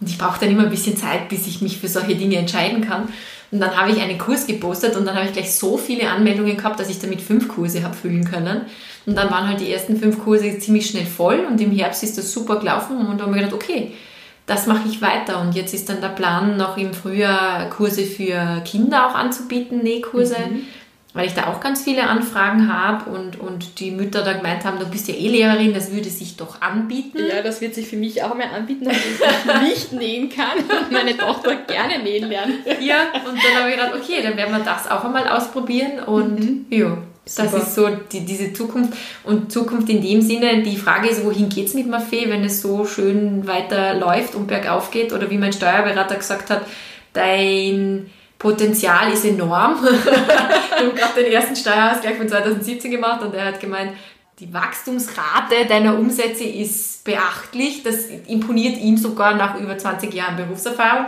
[0.00, 2.80] Und ich brauche dann immer ein bisschen Zeit, bis ich mich für solche Dinge entscheiden
[2.80, 3.08] kann.
[3.52, 6.56] Und dann habe ich einen Kurs gepostet und dann habe ich gleich so viele Anmeldungen
[6.56, 8.62] gehabt, dass ich damit fünf Kurse habe füllen können.
[9.06, 12.18] Und dann waren halt die ersten fünf Kurse ziemlich schnell voll und im Herbst ist
[12.18, 13.92] das super gelaufen und dann habe ich gedacht, okay,
[14.46, 15.40] das mache ich weiter.
[15.40, 20.36] Und jetzt ist dann der Plan, noch im Frühjahr Kurse für Kinder auch anzubieten, Nähkurse.
[20.50, 20.66] Mhm
[21.14, 24.78] weil ich da auch ganz viele Anfragen habe und, und die Mütter da gemeint haben,
[24.78, 27.18] du bist ja eh Lehrerin, das würde sich doch anbieten.
[27.18, 30.90] Ja, das wird sich für mich auch mehr anbieten, dass ich nicht nähen kann und
[30.90, 32.54] meine Tochter gerne nähen lernt.
[32.80, 36.40] Ja, und dann habe ich gedacht, okay, dann werden wir das auch einmal ausprobieren und
[36.40, 36.66] mhm.
[36.70, 36.98] ja.
[37.24, 37.58] Das Super.
[37.58, 38.94] ist so die, diese Zukunft.
[39.24, 42.60] Und Zukunft in dem Sinne, die Frage ist, wohin geht es mit Maffei, wenn es
[42.60, 45.12] so schön weiter läuft und bergauf geht?
[45.12, 46.62] Oder wie mein Steuerberater gesagt hat,
[47.12, 49.76] dein Potenzial ist enorm.
[49.82, 53.92] Wir haben gerade den ersten Steuerausgleich von 2017 gemacht und er hat gemeint,
[54.40, 57.84] die Wachstumsrate deiner Umsätze ist beachtlich.
[57.84, 61.06] Das imponiert ihm sogar nach über 20 Jahren Berufserfahrung.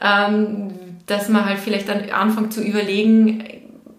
[0.00, 0.74] Ähm,
[1.06, 3.44] dass man halt vielleicht dann anfängt zu überlegen,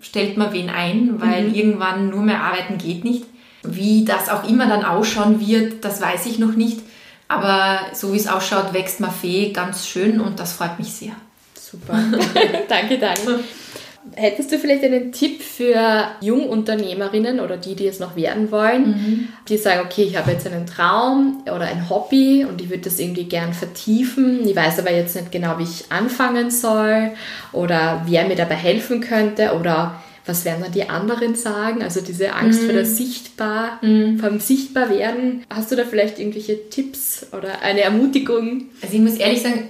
[0.02, 1.54] stellt man wen ein, weil mhm.
[1.54, 3.26] irgendwann nur mehr arbeiten geht nicht.
[3.64, 6.82] Wie das auch immer dann ausschauen wird, das weiß ich noch nicht.
[7.28, 11.14] Aber so wie es ausschaut, wächst Maffei ganz schön und das freut mich sehr.
[11.56, 12.02] Super.
[12.70, 13.44] Danke, Dani.
[14.16, 19.28] Hättest du vielleicht einen Tipp für Jungunternehmerinnen oder die, die es noch werden wollen, mhm.
[19.48, 23.00] die sagen, okay, ich habe jetzt einen Traum oder ein Hobby und ich würde das
[23.00, 24.48] irgendwie gern vertiefen.
[24.48, 27.12] Ich weiß aber jetzt nicht genau, wie ich anfangen soll
[27.54, 31.82] oder wer mir dabei helfen könnte oder was werden dann die anderen sagen?
[31.82, 32.66] Also diese Angst mhm.
[32.66, 34.20] vor der Sichtbar, mhm.
[34.20, 35.46] vom Sichtbarwerden.
[35.50, 38.66] Hast du da vielleicht irgendwelche Tipps oder eine Ermutigung?
[38.82, 39.70] Also ich muss ehrlich sagen,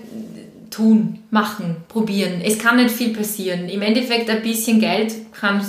[0.69, 2.41] tun, machen, probieren.
[2.43, 3.69] Es kann nicht viel passieren.
[3.69, 5.59] Im Endeffekt ein bisschen Geld kann,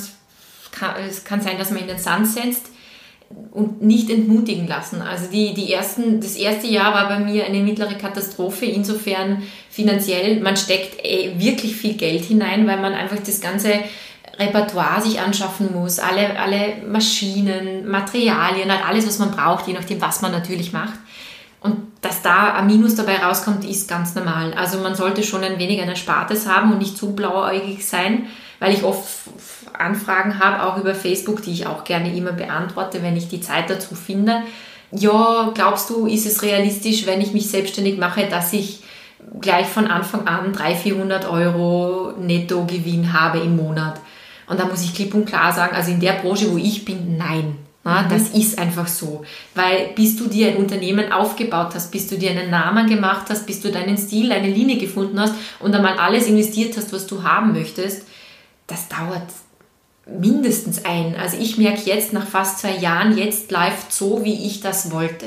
[1.07, 2.67] es kann sein, dass man in den Sand setzt
[3.51, 5.03] und nicht entmutigen lassen.
[5.03, 10.41] Also die, die ersten, das erste Jahr war bei mir eine mittlere Katastrophe, insofern finanziell,
[10.41, 13.73] man steckt eh wirklich viel Geld hinein, weil man einfach das ganze
[14.39, 20.01] Repertoire sich anschaffen muss, alle, alle Maschinen, Materialien, halt alles, was man braucht, je nachdem,
[20.01, 20.99] was man natürlich macht.
[21.61, 24.55] Und dass da ein Minus dabei rauskommt, ist ganz normal.
[24.55, 28.27] Also man sollte schon ein wenig ein Erspartes haben und nicht zu blauäugig sein,
[28.61, 29.09] weil ich oft
[29.73, 33.71] Anfragen habe, auch über Facebook, die ich auch gerne immer beantworte, wenn ich die Zeit
[33.71, 34.43] dazu finde.
[34.91, 38.83] Ja, glaubst du, ist es realistisch, wenn ich mich selbstständig mache, dass ich
[39.41, 44.01] gleich von Anfang an 300, 400 Euro Nettogewinn habe im Monat?
[44.47, 47.19] Und da muss ich klipp und klar sagen, also in der Branche, wo ich bin,
[47.19, 47.59] nein.
[47.85, 48.09] Ja, mhm.
[48.11, 49.25] Das ist einfach so.
[49.55, 53.47] Weil bis du dir ein Unternehmen aufgebaut hast, bis du dir einen Namen gemacht hast,
[53.47, 57.23] bis du deinen Stil, eine Linie gefunden hast und einmal alles investiert hast, was du
[57.23, 58.07] haben möchtest,
[58.67, 59.29] das dauert
[60.07, 61.17] mindestens ein.
[61.17, 65.27] Also ich merke jetzt nach fast zwei Jahren, jetzt läuft so, wie ich das wollte.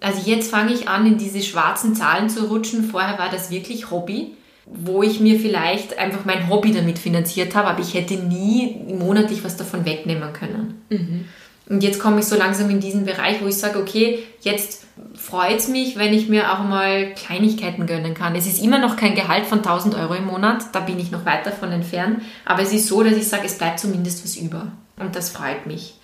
[0.00, 2.84] Also jetzt fange ich an, in diese schwarzen Zahlen zu rutschen.
[2.84, 4.32] Vorher war das wirklich Hobby,
[4.66, 9.44] wo ich mir vielleicht einfach mein Hobby damit finanziert habe, aber ich hätte nie monatlich
[9.44, 10.82] was davon wegnehmen können.
[10.90, 11.24] Mhm.
[11.68, 15.58] Und jetzt komme ich so langsam in diesen Bereich, wo ich sage, okay, jetzt freut
[15.58, 18.34] es mich, wenn ich mir auch mal Kleinigkeiten gönnen kann.
[18.34, 21.24] Es ist immer noch kein Gehalt von 1000 Euro im Monat, da bin ich noch
[21.24, 22.20] weit davon entfernt.
[22.44, 24.72] Aber es ist so, dass ich sage, es bleibt zumindest was über.
[24.98, 25.94] Und das freut mich.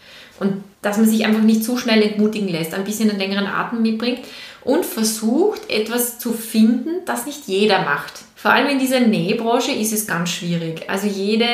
[0.41, 3.83] Und dass man sich einfach nicht zu schnell entmutigen lässt, ein bisschen einen längeren Atem
[3.83, 4.21] mitbringt
[4.63, 8.23] und versucht, etwas zu finden, das nicht jeder macht.
[8.35, 10.89] Vor allem in dieser Nähbranche ist es ganz schwierig.
[10.89, 11.47] Also jede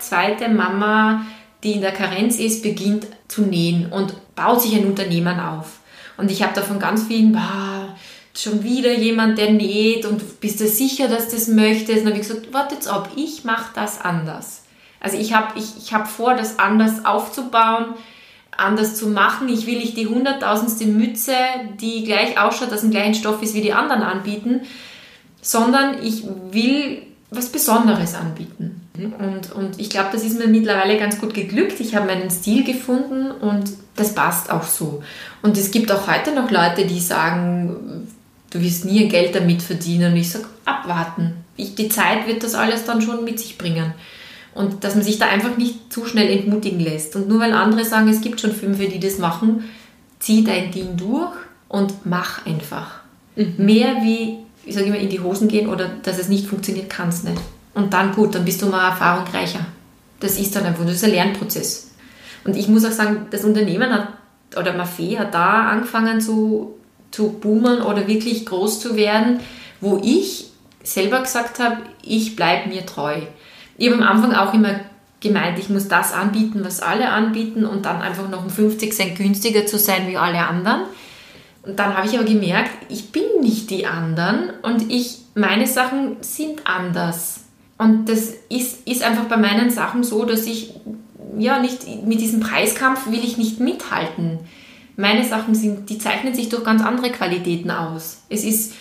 [0.00, 1.24] zweite Mama
[1.62, 5.80] die in der Karenz ist, beginnt zu nähen und baut sich ein Unternehmen auf.
[6.16, 7.96] Und ich habe davon ganz vielen, bah,
[8.36, 11.98] schon wieder jemand, der näht und bist du sicher, dass du das möchtest?
[11.98, 14.62] Und dann habe ich gesagt, wartet ab, ich mache das anders.
[15.00, 17.94] Also ich habe ich, ich hab vor, das anders aufzubauen,
[18.56, 19.48] anders zu machen.
[19.48, 21.34] Ich will nicht die hunderttausendste Mütze,
[21.80, 24.62] die gleich ausschaut, dass ein gleichen Stoff ist wie die anderen anbieten,
[25.40, 28.87] sondern ich will was Besonderes anbieten.
[29.06, 31.80] Und, und ich glaube, das ist mir mittlerweile ganz gut geglückt.
[31.80, 35.02] Ich habe meinen Stil gefunden und das passt auch so.
[35.42, 38.08] Und es gibt auch heute noch Leute, die sagen,
[38.50, 40.12] du wirst nie ein Geld damit verdienen.
[40.12, 41.44] Und ich sage, abwarten.
[41.56, 43.92] Ich, die Zeit wird das alles dann schon mit sich bringen.
[44.54, 47.14] Und dass man sich da einfach nicht zu schnell entmutigen lässt.
[47.14, 49.64] Und nur weil andere sagen, es gibt schon fünf, die das machen,
[50.18, 51.34] zieh dein Ding durch
[51.68, 53.00] und mach einfach.
[53.36, 53.54] Mhm.
[53.58, 57.10] Mehr wie, ich sage immer, in die Hosen gehen oder dass es nicht funktioniert, kann
[57.10, 57.40] es nicht.
[57.78, 59.60] Und dann gut, dann bist du mal erfahrungsreicher.
[60.18, 61.92] Das ist dann einfach, das ist ein Lernprozess.
[62.42, 64.08] Und ich muss auch sagen, das Unternehmen hat,
[64.56, 66.74] oder Maffei hat da angefangen zu,
[67.12, 69.38] zu boomen oder wirklich groß zu werden,
[69.80, 70.50] wo ich
[70.82, 73.18] selber gesagt habe, ich bleibe mir treu.
[73.76, 74.80] Ich habe am Anfang auch immer
[75.20, 79.14] gemeint, ich muss das anbieten, was alle anbieten und dann einfach noch um 50 Cent
[79.16, 80.80] günstiger zu sein wie alle anderen.
[81.62, 86.16] Und dann habe ich aber gemerkt, ich bin nicht die anderen und ich, meine Sachen
[86.22, 87.44] sind anders
[87.78, 90.74] Und das ist, ist einfach bei meinen Sachen so, dass ich
[91.38, 94.40] ja nicht mit diesem Preiskampf will ich nicht mithalten.
[94.96, 98.22] Meine Sachen sind, die zeichnen sich durch ganz andere Qualitäten aus.
[98.28, 98.74] Es ist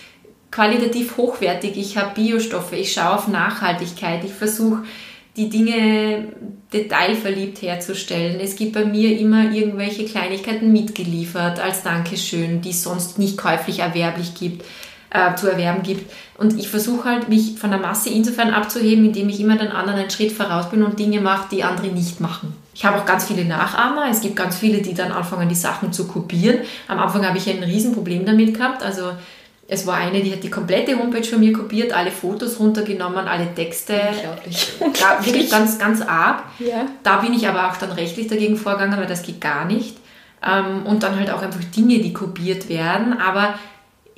[0.49, 4.83] qualitativ hochwertig, ich habe Biostoffe, ich schaue auf Nachhaltigkeit, ich versuche
[5.35, 6.29] die Dinge
[6.73, 8.39] detailverliebt herzustellen.
[8.39, 13.79] Es gibt bei mir immer irgendwelche Kleinigkeiten mitgeliefert als Dankeschön, die es sonst nicht käuflich
[13.79, 14.65] erwerblich gibt,
[15.09, 16.11] äh, zu erwerben gibt.
[16.37, 19.99] Und ich versuche halt, mich von der Masse insofern abzuheben, indem ich immer den anderen
[19.99, 22.53] einen Schritt voraus bin und Dinge mache, die andere nicht machen.
[22.73, 24.05] Ich habe auch ganz viele Nachahmer.
[24.11, 26.59] Es gibt ganz viele, die dann anfangen, die Sachen zu kopieren.
[26.87, 28.83] Am Anfang habe ich ein Riesenproblem damit gehabt.
[28.83, 29.13] Also
[29.67, 33.53] es war eine, die hat die komplette Homepage von mir kopiert, alle Fotos runtergenommen, alle
[33.53, 33.99] Texte.
[34.15, 34.73] Unglaublich.
[35.01, 36.43] Ja, wirklich ganz, ganz arg.
[36.59, 36.85] Ja.
[37.03, 39.97] Da bin ich aber auch dann rechtlich dagegen vorgegangen, weil das geht gar nicht.
[40.45, 43.19] Ähm, und dann halt auch einfach Dinge, die kopiert werden.
[43.19, 43.55] Aber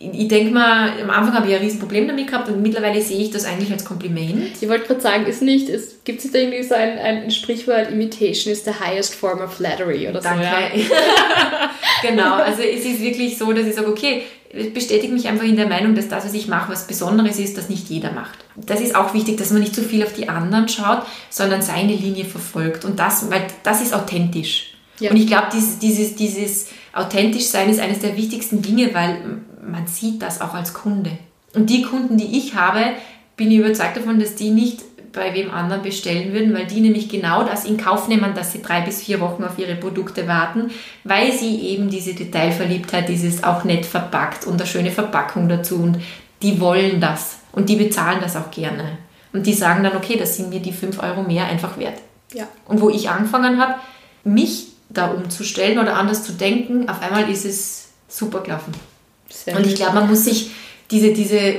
[0.02, 3.32] ich denke mal, am Anfang habe ich ein Riesenproblem damit gehabt und mittlerweile sehe ich
[3.32, 4.52] das eigentlich als Kompliment.
[4.62, 7.92] Ich wollte gerade sagen, ist nicht, es gibt es da irgendwie so ein, ein Sprichwort,
[7.92, 10.46] Imitation is the highest form of flattery oder Danke.
[10.46, 10.94] so.
[10.94, 11.72] Ja.
[12.10, 14.24] genau, also es ist wirklich so, dass ich sage, okay,
[14.54, 17.58] es bestätigt mich einfach in der Meinung, dass das, was ich mache, was Besonderes ist,
[17.58, 18.40] das nicht jeder macht.
[18.56, 21.94] Das ist auch wichtig, dass man nicht zu viel auf die anderen schaut, sondern seine
[21.94, 22.86] Linie verfolgt.
[22.86, 24.76] Und das, weil das ist authentisch.
[25.00, 25.12] Ja.
[25.12, 29.42] Und ich glaube, dieses, dieses, dieses authentisch sein ist eines der wichtigsten Dinge, weil
[29.72, 31.12] man sieht das auch als Kunde.
[31.54, 32.82] Und die Kunden, die ich habe,
[33.36, 37.10] bin ich überzeugt davon, dass die nicht bei wem anderen bestellen würden, weil die nämlich
[37.10, 40.70] genau das in Kauf nehmen, dass sie drei bis vier Wochen auf ihre Produkte warten,
[41.04, 46.00] weil sie eben diese Detailverliebtheit, dieses auch nett verpackt und eine schöne Verpackung dazu und
[46.42, 48.98] die wollen das und die bezahlen das auch gerne.
[49.34, 52.00] Und die sagen dann, okay, das sind mir die fünf Euro mehr einfach wert.
[52.34, 52.48] Ja.
[52.66, 53.76] Und wo ich angefangen habe,
[54.24, 58.74] mich da umzustellen oder anders zu denken, auf einmal ist es super gelaufen.
[59.30, 60.52] Sehr und ich glaube, man muss sich
[60.92, 61.56] diese, diese,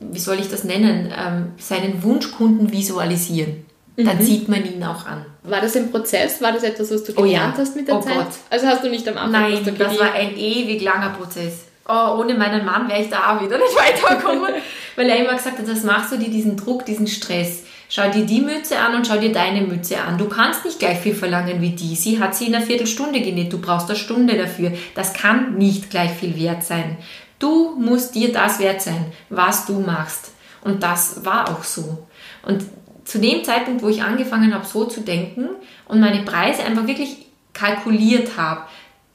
[0.00, 3.66] wie soll ich das nennen, ähm, seinen Wunschkunden visualisieren.
[3.96, 4.22] Dann mhm.
[4.22, 5.26] sieht man ihn auch an.
[5.42, 6.40] War das ein Prozess?
[6.40, 7.58] War das etwas, was du gelernt oh ja.
[7.58, 8.14] hast mit der oh Zeit?
[8.14, 8.26] Gott.
[8.48, 11.64] Also hast du nicht am Anfang Nein, das war ein ewig langer Prozess.
[11.88, 14.52] Oh, ohne meinen Mann wäre ich da auch wieder nicht weitergekommen,
[14.94, 17.64] weil er immer gesagt hat, das machst du dir diesen Druck, diesen Stress.
[17.90, 20.18] Schau dir die Mütze an und schau dir deine Mütze an.
[20.18, 21.96] Du kannst nicht gleich viel verlangen wie die.
[21.96, 23.52] Sie hat sie in einer Viertelstunde genäht.
[23.52, 24.72] Du brauchst eine Stunde dafür.
[24.94, 26.98] Das kann nicht gleich viel wert sein.
[27.38, 30.32] Du musst dir das wert sein, was du machst.
[30.62, 32.06] Und das war auch so.
[32.42, 32.64] Und
[33.04, 35.48] zu dem Zeitpunkt, wo ich angefangen habe, so zu denken
[35.86, 38.62] und meine Preise einfach wirklich kalkuliert habe,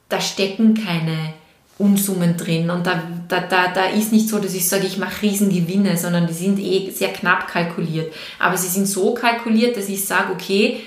[0.09, 1.34] da stecken keine
[1.78, 2.69] Unsummen drin.
[2.69, 6.28] Und da, da, da, da ist nicht so, dass ich sage, ich mache Riesengewinne, sondern
[6.28, 8.13] die sind eh sehr knapp kalkuliert.
[8.39, 10.82] Aber sie sind so kalkuliert, dass ich sage, okay,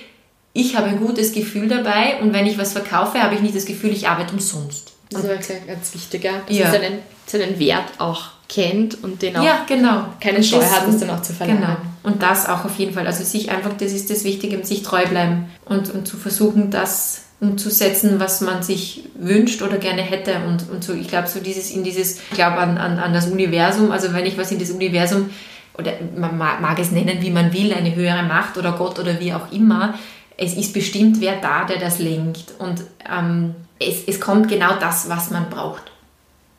[0.53, 3.67] ich habe ein gutes Gefühl dabei und wenn ich was verkaufe, habe ich nicht das
[3.67, 4.93] Gefühl, ich arbeite umsonst.
[5.11, 6.33] Das ist aber ganz wichtig, ja.
[6.47, 6.65] dass ja.
[6.65, 10.07] man seinen, seinen Wert auch kennt und den auch ja, genau.
[10.21, 11.61] keine Scheu hat, das dann auch zu verlangen.
[11.61, 11.77] Genau.
[12.05, 13.07] Und das auch auf jeden Fall.
[13.07, 17.23] Also sich einfach, das ist das Wichtige, sich treu bleiben und, und zu versuchen, das
[17.41, 20.37] umzusetzen, was man sich wünscht oder gerne hätte.
[20.47, 23.27] Und, und so, ich glaube, so dieses in dieses, ich glaube an, an, an das
[23.27, 25.31] Universum, also wenn ich was in das Universum,
[25.79, 29.35] oder man mag, es nennen, wie man will, eine höhere Macht oder Gott oder wie
[29.35, 29.95] auch immer,
[30.39, 32.55] es ist bestimmt wer da, der das lenkt.
[32.59, 35.83] Und ähm, es, es kommt genau das, was man braucht.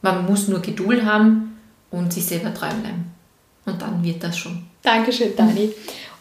[0.01, 1.57] Man muss nur Geduld haben
[1.89, 3.11] und sich selber treu bleiben.
[3.65, 4.65] Und dann wird das schon.
[4.83, 5.73] Dankeschön, Dani.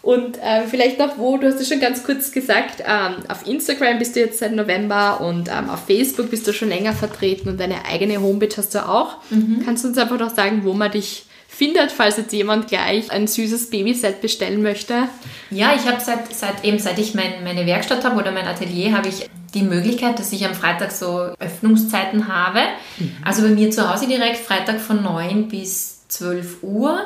[0.07, 3.98] Und äh, vielleicht noch wo, du hast es schon ganz kurz gesagt, ähm, auf Instagram
[3.98, 7.59] bist du jetzt seit November und ähm, auf Facebook bist du schon länger vertreten und
[7.59, 9.16] deine eigene Homepage hast du auch.
[9.30, 9.62] Mhm.
[9.64, 13.26] Kannst du uns einfach noch sagen, wo man dich findet, falls jetzt jemand gleich ein
[13.26, 15.09] süßes Babyset bestellen möchte?
[15.50, 18.96] Ja, ich habe seit, seit eben seit ich mein, meine Werkstatt habe oder mein Atelier,
[18.96, 22.61] habe ich die Möglichkeit, dass ich am Freitag so Öffnungszeiten habe.
[22.98, 23.16] Mhm.
[23.24, 27.00] Also bei mir zu Hause direkt Freitag von 9 bis 12 Uhr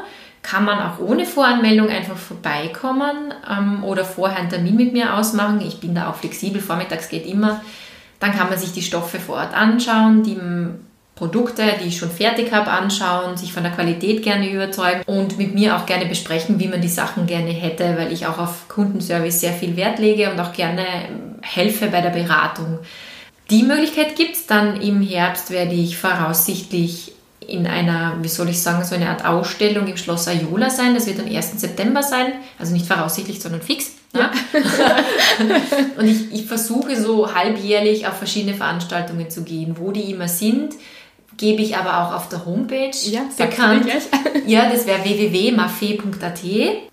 [0.50, 5.60] kann man auch ohne Voranmeldung einfach vorbeikommen ähm, oder vorher einen Termin mit mir ausmachen.
[5.60, 7.60] Ich bin da auch flexibel, vormittags geht immer.
[8.18, 10.36] Dann kann man sich die Stoffe vor Ort anschauen, die
[11.14, 15.54] Produkte, die ich schon fertig habe, anschauen, sich von der Qualität gerne überzeugen und mit
[15.54, 19.40] mir auch gerne besprechen, wie man die Sachen gerne hätte, weil ich auch auf Kundenservice
[19.40, 20.84] sehr viel Wert lege und auch gerne
[21.42, 22.80] helfe bei der Beratung.
[23.50, 27.12] Die Möglichkeit gibt es dann im Herbst, werde ich voraussichtlich
[27.46, 30.94] in einer, wie soll ich sagen, so eine Art Ausstellung im Schloss Ayola sein.
[30.94, 31.60] Das wird am 1.
[31.60, 32.32] September sein.
[32.58, 33.92] Also nicht voraussichtlich, sondern fix.
[34.14, 34.30] Ja.
[35.98, 39.76] und ich, ich versuche so halbjährlich auf verschiedene Veranstaltungen zu gehen.
[39.78, 40.74] Wo die immer sind,
[41.36, 43.86] gebe ich aber auch auf der Homepage ja, bekannt.
[44.46, 46.40] ja, das wäre www.mafe.at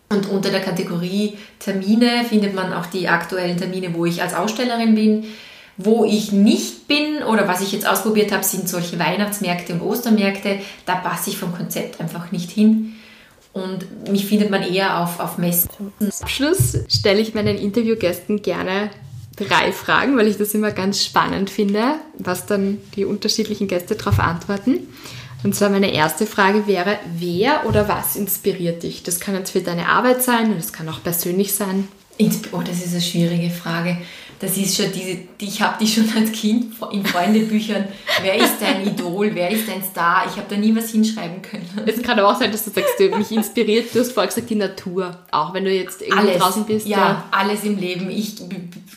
[0.10, 4.96] und unter der Kategorie Termine findet man auch die aktuellen Termine, wo ich als Ausstellerin
[4.96, 5.26] bin.
[5.78, 10.60] Wo ich nicht bin oder was ich jetzt ausprobiert habe, sind solche Weihnachtsmärkte und Ostermärkte.
[10.86, 12.96] Da passe ich vom Konzept einfach nicht hin.
[13.54, 15.70] Und mich findet man eher auf, auf Messen.
[15.76, 18.90] Zum Abschluss stelle ich meinen Interviewgästen gerne
[19.36, 24.20] drei Fragen, weil ich das immer ganz spannend finde, was dann die unterschiedlichen Gäste darauf
[24.20, 24.88] antworten.
[25.44, 29.04] Und zwar meine erste Frage wäre, wer oder was inspiriert dich?
[29.04, 31.88] Das kann jetzt für deine Arbeit sein, das kann auch persönlich sein.
[32.52, 33.98] Oh, das ist eine schwierige Frage.
[34.40, 37.88] Das ist schon diese, die, ich habe die schon als Kind in Freundebüchern.
[38.22, 39.32] Wer ist dein Idol?
[39.34, 40.26] Wer ist dein Star?
[40.30, 41.68] Ich habe da nie was hinschreiben können.
[41.88, 43.94] Es kann aber auch sein, dass du sagst, du mich inspiriert.
[43.96, 45.18] Du hast vorher gesagt, die Natur.
[45.32, 46.88] Auch wenn du jetzt irgendwo alles, draußen bist.
[46.88, 48.12] Ja, ja, alles im Leben.
[48.12, 48.36] Ich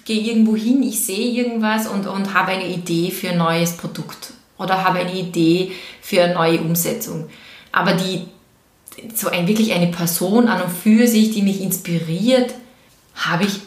[0.04, 4.34] gehe irgendwo hin, ich sehe irgendwas und, und habe eine Idee für ein neues Produkt.
[4.58, 5.72] Oder habe eine Idee
[6.02, 7.30] für eine neue Umsetzung.
[7.72, 8.26] Aber die,
[9.14, 12.54] so ein, wirklich eine Person an und für sich, die mich inspiriert,
[13.14, 13.60] habe ich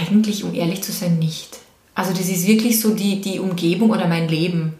[0.00, 1.58] eigentlich, um ehrlich zu sein, nicht.
[1.94, 4.74] Also das ist wirklich so die, die Umgebung oder mein Leben.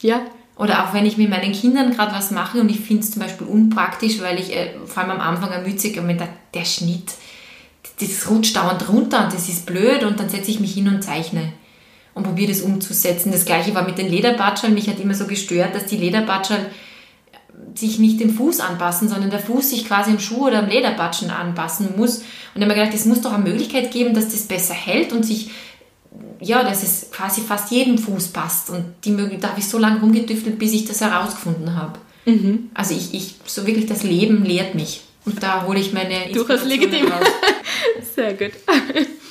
[0.00, 0.22] Ja.
[0.56, 3.22] Oder auch wenn ich mit meinen Kindern gerade was mache und ich finde es zum
[3.22, 7.12] Beispiel unpraktisch, weil ich äh, vor allem am Anfang ermützig und der, der Schnitt,
[8.00, 11.02] das rutscht dauernd runter und das ist blöd und dann setze ich mich hin und
[11.02, 11.52] zeichne
[12.14, 13.32] und probiere das umzusetzen.
[13.32, 14.74] Das gleiche war mit den Lederbatschern.
[14.74, 16.66] Mich hat immer so gestört, dass die Lederbatschern
[17.74, 21.30] sich nicht dem Fuß anpassen, sondern der Fuß sich quasi im Schuh oder am Lederbatschen
[21.30, 22.18] anpassen muss.
[22.18, 22.24] Und
[22.56, 25.24] ich habe mir gedacht, es muss doch eine Möglichkeit geben, dass das besser hält und
[25.24, 25.50] sich,
[26.40, 28.70] ja, dass es quasi fast jedem Fuß passt.
[28.70, 31.98] Und die Möglichkeit, da habe ich so lange rumgetüftelt, bis ich das herausgefunden habe.
[32.26, 32.70] Mhm.
[32.74, 35.02] Also ich, ich, so wirklich das Leben lehrt mich.
[35.24, 37.06] Und da hole ich meine Durchaus legitim.
[37.06, 37.26] raus.
[38.14, 38.52] Sehr gut.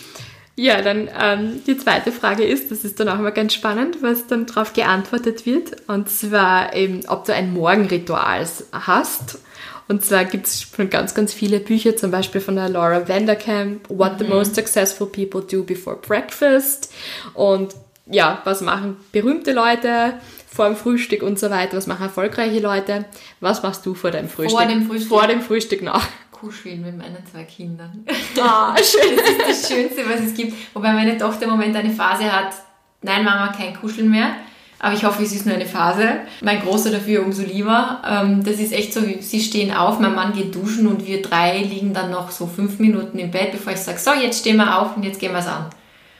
[0.55, 4.27] Ja, dann ähm, die zweite Frage ist, das ist dann auch immer ganz spannend, was
[4.27, 5.87] dann darauf geantwortet wird.
[5.87, 9.39] Und zwar eben, ob du ein Morgenritual hast.
[9.87, 13.89] Und zwar gibt es schon ganz, ganz viele Bücher, zum Beispiel von der Laura Vanderkamp,
[13.89, 14.17] What mhm.
[14.19, 16.93] the Most Successful People Do Before Breakfast.
[17.33, 17.73] Und
[18.05, 20.13] ja, was machen berühmte Leute
[20.47, 21.77] vor dem Frühstück und so weiter?
[21.77, 23.05] Was machen erfolgreiche Leute?
[23.39, 24.59] Was machst du vor deinem Frühstück?
[24.59, 25.09] Vor dem Frühstück.
[25.09, 26.07] Vor dem Frühstück nach
[26.41, 28.03] kuscheln mit meinen zwei Kindern.
[28.41, 29.15] Ah, schön.
[29.15, 30.55] Das ist das Schönste, was es gibt.
[30.73, 32.53] Wobei meine Tochter im Moment eine Phase hat,
[33.03, 34.31] nein Mama, kein Kuscheln mehr.
[34.79, 36.21] Aber ich hoffe, es ist nur eine Phase.
[36.41, 38.01] Mein Großer dafür umso lieber.
[38.03, 41.59] Ähm, das ist echt so, sie stehen auf, mein Mann geht duschen und wir drei
[41.59, 44.79] liegen dann noch so fünf Minuten im Bett, bevor ich sage, so, jetzt stehen wir
[44.79, 45.69] auf und jetzt gehen wir es an.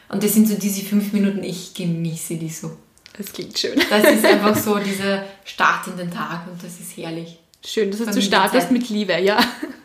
[0.10, 2.78] Und das sind so diese fünf Minuten, ich genieße die so.
[3.18, 3.82] Das klingt schön.
[3.90, 7.41] Das ist einfach so dieser Start in den Tag und das ist herrlich.
[7.66, 9.40] Schön, dass du startest mit Liebe, ja.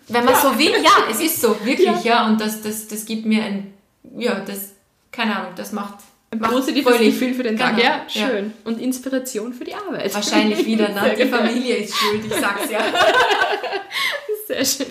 [0.09, 0.41] Wenn man ja.
[0.41, 2.01] so will, ja, es ist so, wirklich, ja.
[2.05, 2.27] ja.
[2.27, 3.75] Und das, das, das gibt mir ein,
[4.17, 4.73] ja, das,
[5.13, 5.99] keine Ahnung, das macht
[6.31, 7.19] ein positives fröhlich.
[7.19, 7.77] Gefühl für den Tag.
[7.77, 7.89] Genau.
[7.89, 8.47] Ja, schön.
[8.47, 8.53] Ja.
[8.65, 10.15] Und Inspiration für die Arbeit.
[10.15, 11.15] Wahrscheinlich wieder, ne?
[11.19, 12.81] Die Familie ist schuld, ich sag's ja.
[14.47, 14.87] Sehr schön.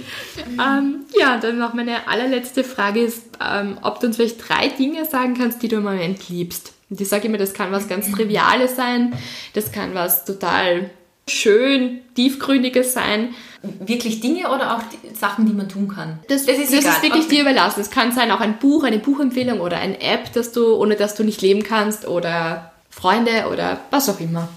[0.60, 5.06] Ähm, ja, dann noch meine allerletzte Frage ist, ähm, ob du uns vielleicht drei Dinge
[5.06, 6.74] sagen kannst, die du im Moment liebst.
[6.90, 9.18] Und ich sage immer, das kann was ganz Triviales sein,
[9.54, 10.90] das kann was total
[11.28, 13.34] schön, tiefgründiges sein.
[13.62, 16.20] Wirklich Dinge oder auch die Sachen, die man tun kann?
[16.28, 17.82] Das, das, ist, das ist, wirklich dir überlassen.
[17.82, 21.16] Es kann sein auch ein Buch, eine Buchempfehlung oder eine App, das du, ohne dass
[21.16, 24.48] du nicht leben kannst oder Freunde oder was auch immer.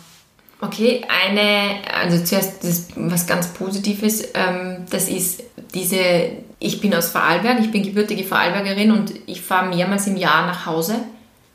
[0.60, 7.10] Okay, eine, also zuerst das, was ganz Positives, ähm, das ist diese, ich bin aus
[7.10, 10.96] Vorarlberg, ich bin gebürtige Vorarlbergerin und ich fahre mehrmals im Jahr nach Hause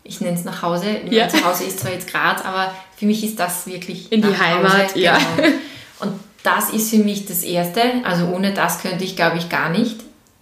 [0.03, 0.97] ich nenne es nach Hause.
[1.09, 1.29] Ja.
[1.29, 4.89] Zu Hause ist zwar jetzt Graz, aber für mich ist das wirklich in die Heimat.
[4.89, 4.99] Hause.
[4.99, 5.17] Ja.
[5.35, 5.47] Genau.
[5.99, 7.81] Und das ist für mich das Erste.
[8.03, 9.95] Also ohne das könnte ich, glaube ich, gar nicht.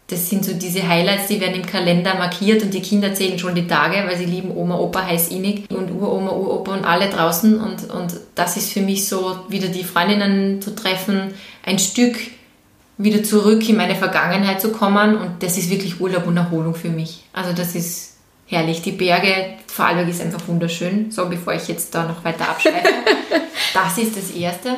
[0.07, 3.55] Das sind so diese Highlights, die werden im Kalender markiert und die Kinder zählen schon
[3.55, 7.61] die Tage, weil sie lieben Oma, Opa heiß innig und Uroma, Uropa und alle draußen.
[7.61, 11.33] Und, und das ist für mich so, wieder die Freundinnen zu treffen,
[11.65, 12.17] ein Stück
[12.97, 15.15] wieder zurück in meine Vergangenheit zu kommen.
[15.15, 17.23] Und das ist wirklich Urlaub und Erholung für mich.
[17.31, 18.10] Also das ist
[18.51, 18.81] herrlich.
[18.81, 21.09] Die Berge, Vorarlberg ist einfach wunderschön.
[21.09, 22.87] So, bevor ich jetzt da noch weiter abschweife.
[23.73, 24.69] das ist das Erste.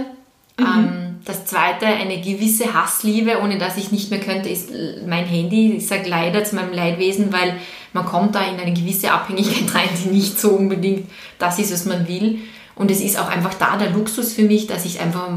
[0.59, 0.65] Mhm.
[0.65, 4.69] Ähm, das Zweite, eine gewisse Hassliebe, ohne dass ich nicht mehr könnte, ist
[5.07, 5.73] mein Handy.
[5.73, 7.55] Ich sage leider zu meinem Leidwesen, weil
[7.93, 11.09] man kommt da in eine gewisse Abhängigkeit rein, die nicht so unbedingt
[11.39, 12.39] das ist, was man will.
[12.75, 15.29] Und es ist auch einfach da der Luxus für mich, dass ich einfach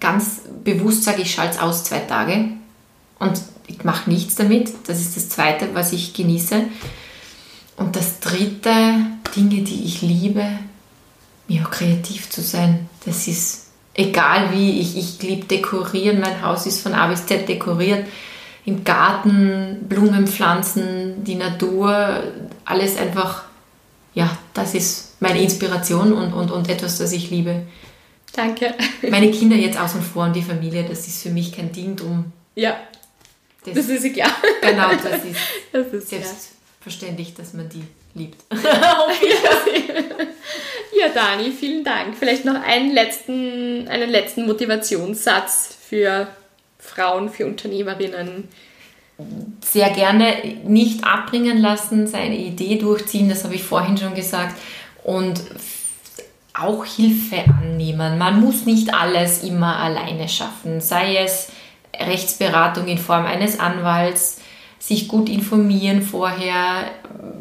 [0.00, 2.48] ganz bewusst sage, ich schalte es aus zwei Tage
[3.18, 4.72] und ich mache nichts damit.
[4.86, 6.64] Das ist das Zweite, was ich genieße.
[7.76, 8.94] Und das dritte,
[9.34, 10.44] Dinge, die ich liebe,
[11.48, 12.88] ja, kreativ zu sein.
[13.04, 17.48] Das ist egal wie, ich, ich liebe dekorieren, mein Haus ist von A bis Z
[17.48, 18.06] dekoriert.
[18.64, 22.22] Im Garten, Blumen pflanzen, die Natur,
[22.64, 23.44] alles einfach,
[24.14, 27.62] ja, das ist meine Inspiration und, und, und etwas, das ich liebe.
[28.32, 28.74] Danke.
[29.08, 32.32] Meine Kinder jetzt außen vor und die Familie, das ist für mich kein Ding drum.
[32.54, 32.76] Ja.
[33.64, 34.30] Das, das ist klar.
[34.62, 35.40] Genau, das ist,
[35.72, 36.50] das ist selbst,
[36.80, 38.42] verständlich, dass man die liebt.
[40.98, 42.16] ja, Dani, vielen Dank.
[42.18, 46.28] Vielleicht noch einen letzten, einen letzten Motivationssatz für
[46.78, 48.48] Frauen, für Unternehmerinnen?
[49.62, 54.56] Sehr gerne nicht abbringen lassen, seine Idee durchziehen, das habe ich vorhin schon gesagt.
[55.04, 55.42] Und
[56.54, 58.18] auch Hilfe annehmen.
[58.18, 61.48] Man muss nicht alles immer alleine schaffen, sei es
[61.94, 64.39] Rechtsberatung in Form eines Anwalts,
[64.80, 66.90] sich gut informieren vorher,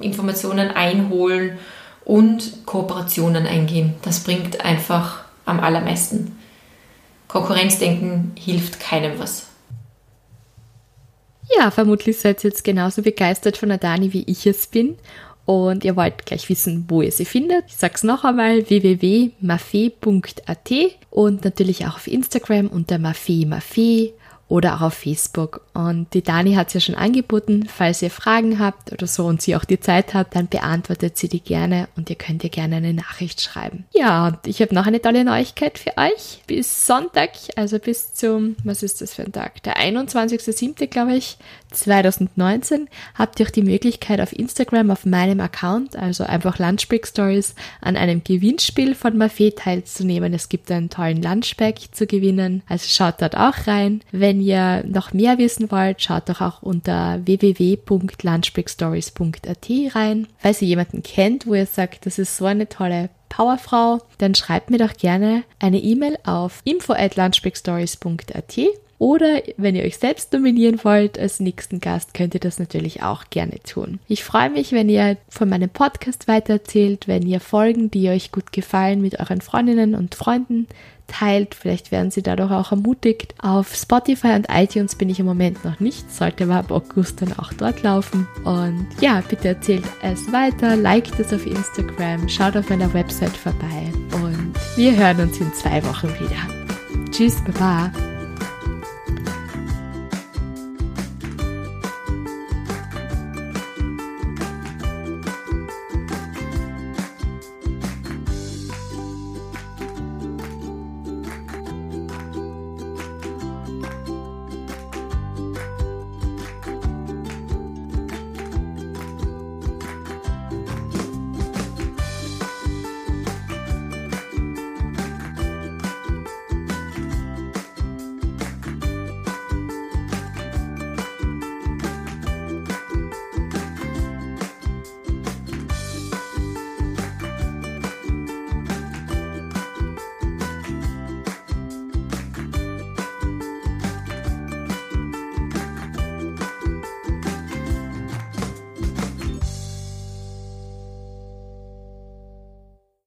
[0.02, 1.58] Informationen einholen
[2.06, 3.96] und Kooperationen eingehen.
[4.04, 6.38] Das bringt einfach am allermeisten.
[7.28, 9.48] Konkurrenzdenken hilft keinem was.
[11.58, 14.98] Ja, vermutlich seid ihr jetzt genauso begeistert von Adani, wie ich es bin.
[15.46, 17.66] Und ihr wollt gleich wissen, wo ihr sie findet.
[17.68, 19.42] Ich sag's noch einmal, www.mafe.at
[21.10, 24.12] und natürlich auch auf Instagram unter Mafe
[24.50, 25.62] oder auch auf Facebook.
[25.74, 29.42] Und die Dani hat es ja schon angeboten, falls ihr Fragen habt oder so und
[29.42, 32.78] sie auch die Zeit hat, dann beantwortet sie die gerne und ihr könnt ihr gerne
[32.78, 33.86] eine Nachricht schreiben.
[33.94, 36.42] Ja, und ich habe noch eine tolle Neuigkeit für euch.
[36.48, 39.62] Bis Sonntag, also bis zum, was ist das für ein Tag?
[39.64, 40.88] Der 21.07.
[40.88, 41.38] glaube ich,
[41.72, 47.56] 2019 habt ihr auch die Möglichkeit auf Instagram auf meinem Account, also einfach Lunchbreak Stories,
[47.82, 50.34] an einem Gewinnspiel von Mafe teilzunehmen.
[50.34, 54.02] Es gibt einen tollen Lunchbag zu gewinnen, also schaut dort auch rein.
[54.12, 60.28] Wenn ihr noch mehr wissen wollt, schaut doch auch unter www.lunchbreakstories.at rein.
[60.38, 64.70] Falls ihr jemanden kennt, wo ihr sagt, das ist so eine tolle Powerfrau, dann schreibt
[64.70, 68.58] mir doch gerne eine E-Mail auf info at lunchbreakstories.at
[69.00, 73.24] oder wenn ihr euch selbst nominieren wollt als nächsten Gast, könnt ihr das natürlich auch
[73.30, 74.00] gerne tun.
[74.08, 78.52] Ich freue mich, wenn ihr von meinem Podcast weitererzählt, wenn ihr Folgen, die euch gut
[78.52, 80.68] gefallen, mit euren Freundinnen und Freunden
[81.08, 81.56] teilt.
[81.56, 83.34] Vielleicht werden sie dadurch auch ermutigt.
[83.42, 87.34] Auf Spotify und iTunes bin ich im Moment noch nicht, sollte aber ab August dann
[87.40, 88.28] auch dort laufen.
[88.44, 93.92] Und ja, bitte erzählt es weiter, liked es auf Instagram, schaut auf meiner Website vorbei
[94.14, 97.10] und wir hören uns in zwei Wochen wieder.
[97.12, 97.92] Tschüss, Baba.